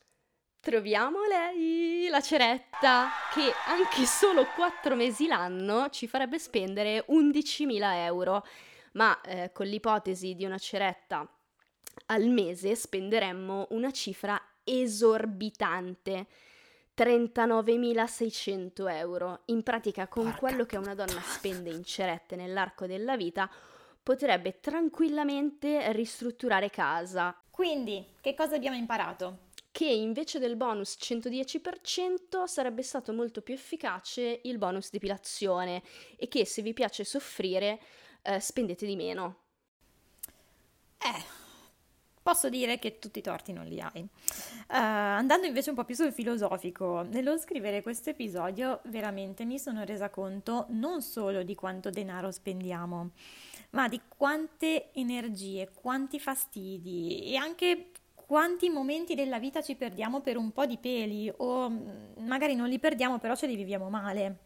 troviamo 0.62 1.25
lei, 1.25 2.07
la 2.09 2.20
ceretta, 2.20 3.09
che 3.35 3.53
anche 3.66 4.07
solo 4.07 4.46
4 4.55 4.94
mesi 4.94 5.27
l'anno 5.27 5.90
ci 5.90 6.07
farebbe 6.07 6.38
spendere 6.38 7.05
11.000 7.09 7.81
euro, 8.05 8.46
ma 8.92 9.20
eh, 9.22 9.51
con 9.53 9.66
l'ipotesi 9.66 10.37
di 10.37 10.44
una 10.44 10.59
ceretta 10.59 11.29
al 12.07 12.29
mese 12.29 12.77
spenderemmo 12.77 13.66
una 13.70 13.90
cifra 13.90 14.40
esorbitante. 14.62 16.27
39.600 16.94 18.88
euro. 18.90 19.40
In 19.46 19.62
pratica, 19.62 20.07
con 20.07 20.25
Porca 20.25 20.38
quello 20.38 20.64
che 20.66 20.77
una 20.77 20.94
donna 20.94 21.20
spende 21.22 21.70
in 21.70 21.85
cerette 21.85 22.37
nell'arco 22.37 22.87
della 22.87 23.16
vita, 23.16 23.51
potrebbe 24.03 24.61
tranquillamente 24.61 25.90
ristrutturare 25.92 26.68
casa. 26.68 27.35
Quindi, 27.51 28.07
che 28.20 28.35
cosa 28.35 28.57
abbiamo 28.57 28.77
imparato? 28.77 29.51
Che 29.72 29.87
invece 29.87 30.38
del 30.38 30.56
bonus 30.56 30.96
110% 31.00 32.44
sarebbe 32.44 32.82
stato 32.82 33.12
molto 33.12 33.40
più 33.40 33.54
efficace 33.54 34.40
il 34.44 34.58
bonus 34.58 34.90
depilazione 34.90 35.82
e 36.16 36.28
che 36.28 36.44
se 36.44 36.61
vi 36.62 36.74
piace 36.74 37.04
soffrire, 37.04 37.80
eh, 38.22 38.38
spendete 38.38 38.85
di 38.85 38.96
meno. 38.96 39.37
Eh, 40.98 41.40
Posso 42.22 42.48
dire 42.48 42.78
che 42.78 43.00
tutti 43.00 43.18
i 43.18 43.22
torti 43.22 43.52
non 43.52 43.66
li 43.66 43.80
hai. 43.80 44.00
Uh, 44.00 44.08
andando 44.68 45.44
invece 45.44 45.70
un 45.70 45.76
po' 45.76 45.85
più 45.85 45.96
sul 45.96 46.12
filosofico, 46.12 47.02
nello 47.02 47.37
scrivere 47.37 47.82
questo 47.82 48.11
episodio 48.11 48.81
veramente 48.85 49.44
mi 49.44 49.58
sono 49.58 49.83
resa 49.83 50.08
conto 50.08 50.66
non 50.68 51.02
solo 51.02 51.42
di 51.42 51.56
quanto 51.56 51.90
denaro 51.90 52.31
spendiamo, 52.31 53.10
ma 53.70 53.88
di 53.88 54.00
quante 54.06 54.92
energie, 54.92 55.70
quanti 55.75 56.20
fastidi 56.20 57.25
e 57.25 57.35
anche 57.35 57.90
quanti 58.33 58.70
momenti 58.70 59.14
della 59.14 59.38
vita 59.38 59.60
ci 59.60 59.74
perdiamo 59.74 60.22
per 60.22 60.38
un 60.38 60.52
po' 60.52 60.64
di 60.64 60.78
peli 60.78 61.30
o 61.37 61.68
mm, 61.68 62.24
magari 62.26 62.54
non 62.54 62.66
li 62.66 62.78
perdiamo 62.78 63.18
però 63.18 63.37
ce 63.37 63.46
li 63.46 63.56
viviamo 63.56 63.90
male. 63.90 64.38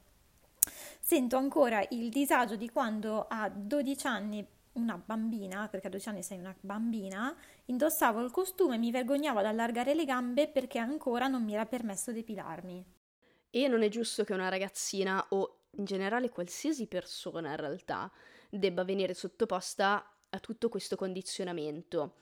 Sento 0.98 1.36
ancora 1.36 1.86
il 1.90 2.08
disagio 2.08 2.56
di 2.56 2.68
quando 2.68 3.26
a 3.28 3.48
12 3.48 4.06
anni 4.08 4.44
una 4.72 5.00
bambina, 5.00 5.68
perché 5.68 5.86
a 5.86 5.90
12 5.90 6.08
anni 6.08 6.22
sei 6.24 6.38
una 6.38 6.52
bambina, 6.58 7.32
indossavo 7.66 8.24
il 8.24 8.32
costume 8.32 8.74
e 8.74 8.78
mi 8.78 8.90
vergognavo 8.90 9.38
ad 9.38 9.46
allargare 9.46 9.94
le 9.94 10.04
gambe 10.04 10.48
perché 10.48 10.80
ancora 10.80 11.28
non 11.28 11.44
mi 11.44 11.54
era 11.54 11.64
permesso 11.64 12.10
depilarmi. 12.10 12.84
E 13.50 13.68
non 13.68 13.84
è 13.84 13.88
giusto 13.88 14.24
che 14.24 14.32
una 14.32 14.48
ragazzina 14.48 15.24
o 15.28 15.58
in 15.76 15.84
generale 15.84 16.30
qualsiasi 16.30 16.88
persona 16.88 17.50
in 17.50 17.56
realtà 17.56 18.10
debba 18.50 18.82
venire 18.82 19.14
sottoposta 19.14 20.10
a 20.28 20.40
tutto 20.40 20.68
questo 20.68 20.96
condizionamento. 20.96 22.14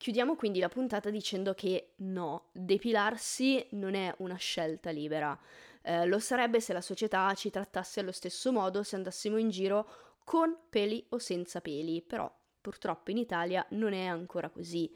Chiudiamo 0.00 0.34
quindi 0.34 0.60
la 0.60 0.70
puntata 0.70 1.10
dicendo 1.10 1.52
che 1.52 1.90
no, 1.96 2.46
depilarsi 2.52 3.66
non 3.72 3.92
è 3.92 4.14
una 4.20 4.36
scelta 4.36 4.88
libera. 4.88 5.38
Eh, 5.82 6.06
lo 6.06 6.18
sarebbe 6.18 6.58
se 6.58 6.72
la 6.72 6.80
società 6.80 7.34
ci 7.34 7.50
trattasse 7.50 8.00
allo 8.00 8.10
stesso 8.10 8.50
modo 8.50 8.82
se 8.82 8.96
andassimo 8.96 9.36
in 9.36 9.50
giro 9.50 9.86
con 10.24 10.56
peli 10.70 11.04
o 11.10 11.18
senza 11.18 11.60
peli, 11.60 12.00
però 12.00 12.34
purtroppo 12.62 13.10
in 13.10 13.18
Italia 13.18 13.62
non 13.72 13.92
è 13.92 14.06
ancora 14.06 14.48
così. 14.48 14.90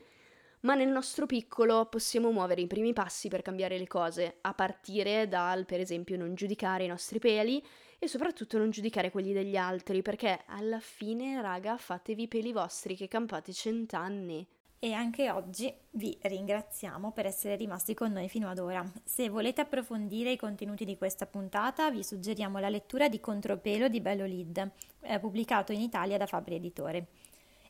Ma 0.61 0.75
nel 0.75 0.89
nostro 0.89 1.27
piccolo 1.27 1.85
possiamo 1.85 2.31
muovere 2.31 2.63
i 2.63 2.67
primi 2.67 2.95
passi 2.95 3.29
per 3.29 3.43
cambiare 3.43 3.77
le 3.77 3.87
cose, 3.87 4.39
a 4.41 4.55
partire 4.55 5.29
dal, 5.29 5.67
per 5.67 5.81
esempio, 5.81 6.17
non 6.17 6.35
giudicare 6.35 6.85
i 6.85 6.89
nostri 6.89 7.19
peli 7.19 7.63
e 7.99 8.09
soprattutto 8.09 8.57
non 8.57 8.71
giudicare 8.71 9.11
quelli 9.11 9.35
degli 9.35 9.57
altri, 9.57 10.01
perché 10.01 10.45
alla 10.47 10.81
fine, 10.81 11.43
raga, 11.43 11.77
fatevi 11.77 12.23
i 12.23 12.29
peli 12.29 12.53
vostri 12.53 12.97
che 12.97 13.07
campate 13.07 13.53
cent'anni. 13.53 14.49
E 14.85 14.93
anche 14.93 15.31
oggi 15.31 15.75
vi 15.93 16.15
ringraziamo 16.21 17.11
per 17.13 17.25
essere 17.25 17.57
rimasti 17.57 17.95
con 17.95 18.13
noi 18.13 18.29
fino 18.29 18.51
ad 18.51 18.59
ora. 18.59 18.85
Se 19.03 19.31
volete 19.31 19.63
approfondire 19.63 20.33
i 20.33 20.37
contenuti 20.37 20.85
di 20.85 20.99
questa 20.99 21.25
puntata, 21.25 21.91
vi 21.91 22.05
suggeriamo 22.05 22.59
la 22.59 22.69
lettura 22.69 23.09
di 23.09 23.19
Contropelo 23.19 23.89
di 23.89 24.03
Bello 24.03 24.27
Lead, 24.27 24.71
eh, 25.01 25.19
pubblicato 25.19 25.73
in 25.73 25.81
Italia 25.81 26.19
da 26.19 26.27
Fabri 26.27 26.57
Editore. 26.57 27.07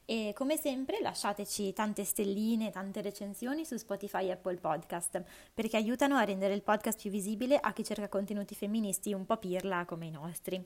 E 0.05 0.33
come 0.35 0.57
sempre 0.57 1.01
lasciateci 1.01 1.73
tante 1.73 2.03
stelline, 2.03 2.73
tante 2.73 3.01
recensioni 3.01 3.65
su 3.65 3.77
Spotify 3.77 4.27
e 4.27 4.33
Apple 4.33 4.57
Podcast, 4.57 5.23
perché 5.55 5.77
aiutano 5.77 6.17
a 6.17 6.25
rendere 6.25 6.53
il 6.53 6.63
podcast 6.63 7.01
più 7.01 7.11
visibile 7.11 7.59
a 7.61 7.73
chi 7.73 7.85
cerca 7.85 8.09
contenuti 8.09 8.57
femministi 8.57 9.13
un 9.13 9.25
po' 9.25 9.37
pirla 9.37 9.85
come 9.85 10.07
i 10.07 10.11
nostri. 10.11 10.61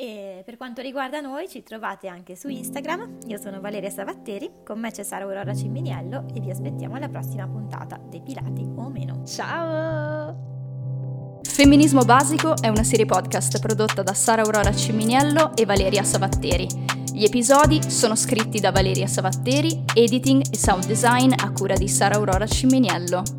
E 0.00 0.42
per 0.44 0.56
quanto 0.56 0.80
riguarda 0.80 1.20
noi 1.20 1.48
ci 1.48 1.64
trovate 1.64 2.06
anche 2.06 2.36
su 2.36 2.46
Instagram, 2.46 3.18
io 3.26 3.36
sono 3.36 3.60
Valeria 3.60 3.90
Savatteri, 3.90 4.48
con 4.64 4.78
me 4.78 4.92
c'è 4.92 5.02
Sara 5.02 5.24
Aurora 5.24 5.52
Ciminiello 5.52 6.26
e 6.32 6.38
vi 6.38 6.52
aspettiamo 6.52 6.94
alla 6.94 7.08
prossima 7.08 7.48
puntata, 7.48 7.98
depilati 8.08 8.64
o 8.76 8.88
meno. 8.90 9.24
Ciao! 9.24 11.40
Femminismo 11.42 12.04
Basico 12.04 12.54
è 12.62 12.68
una 12.68 12.84
serie 12.84 13.06
podcast 13.06 13.58
prodotta 13.58 14.04
da 14.04 14.14
Sara 14.14 14.42
Aurora 14.42 14.72
Ciminiello 14.72 15.56
e 15.56 15.66
Valeria 15.66 16.04
Savatteri. 16.04 16.68
Gli 17.12 17.24
episodi 17.24 17.90
sono 17.90 18.14
scritti 18.14 18.60
da 18.60 18.70
Valeria 18.70 19.08
Savatteri, 19.08 19.82
editing 19.94 20.44
e 20.48 20.56
sound 20.56 20.86
design 20.86 21.32
a 21.36 21.50
cura 21.50 21.74
di 21.74 21.88
Sara 21.88 22.14
Aurora 22.14 22.46
Ciminiello. 22.46 23.37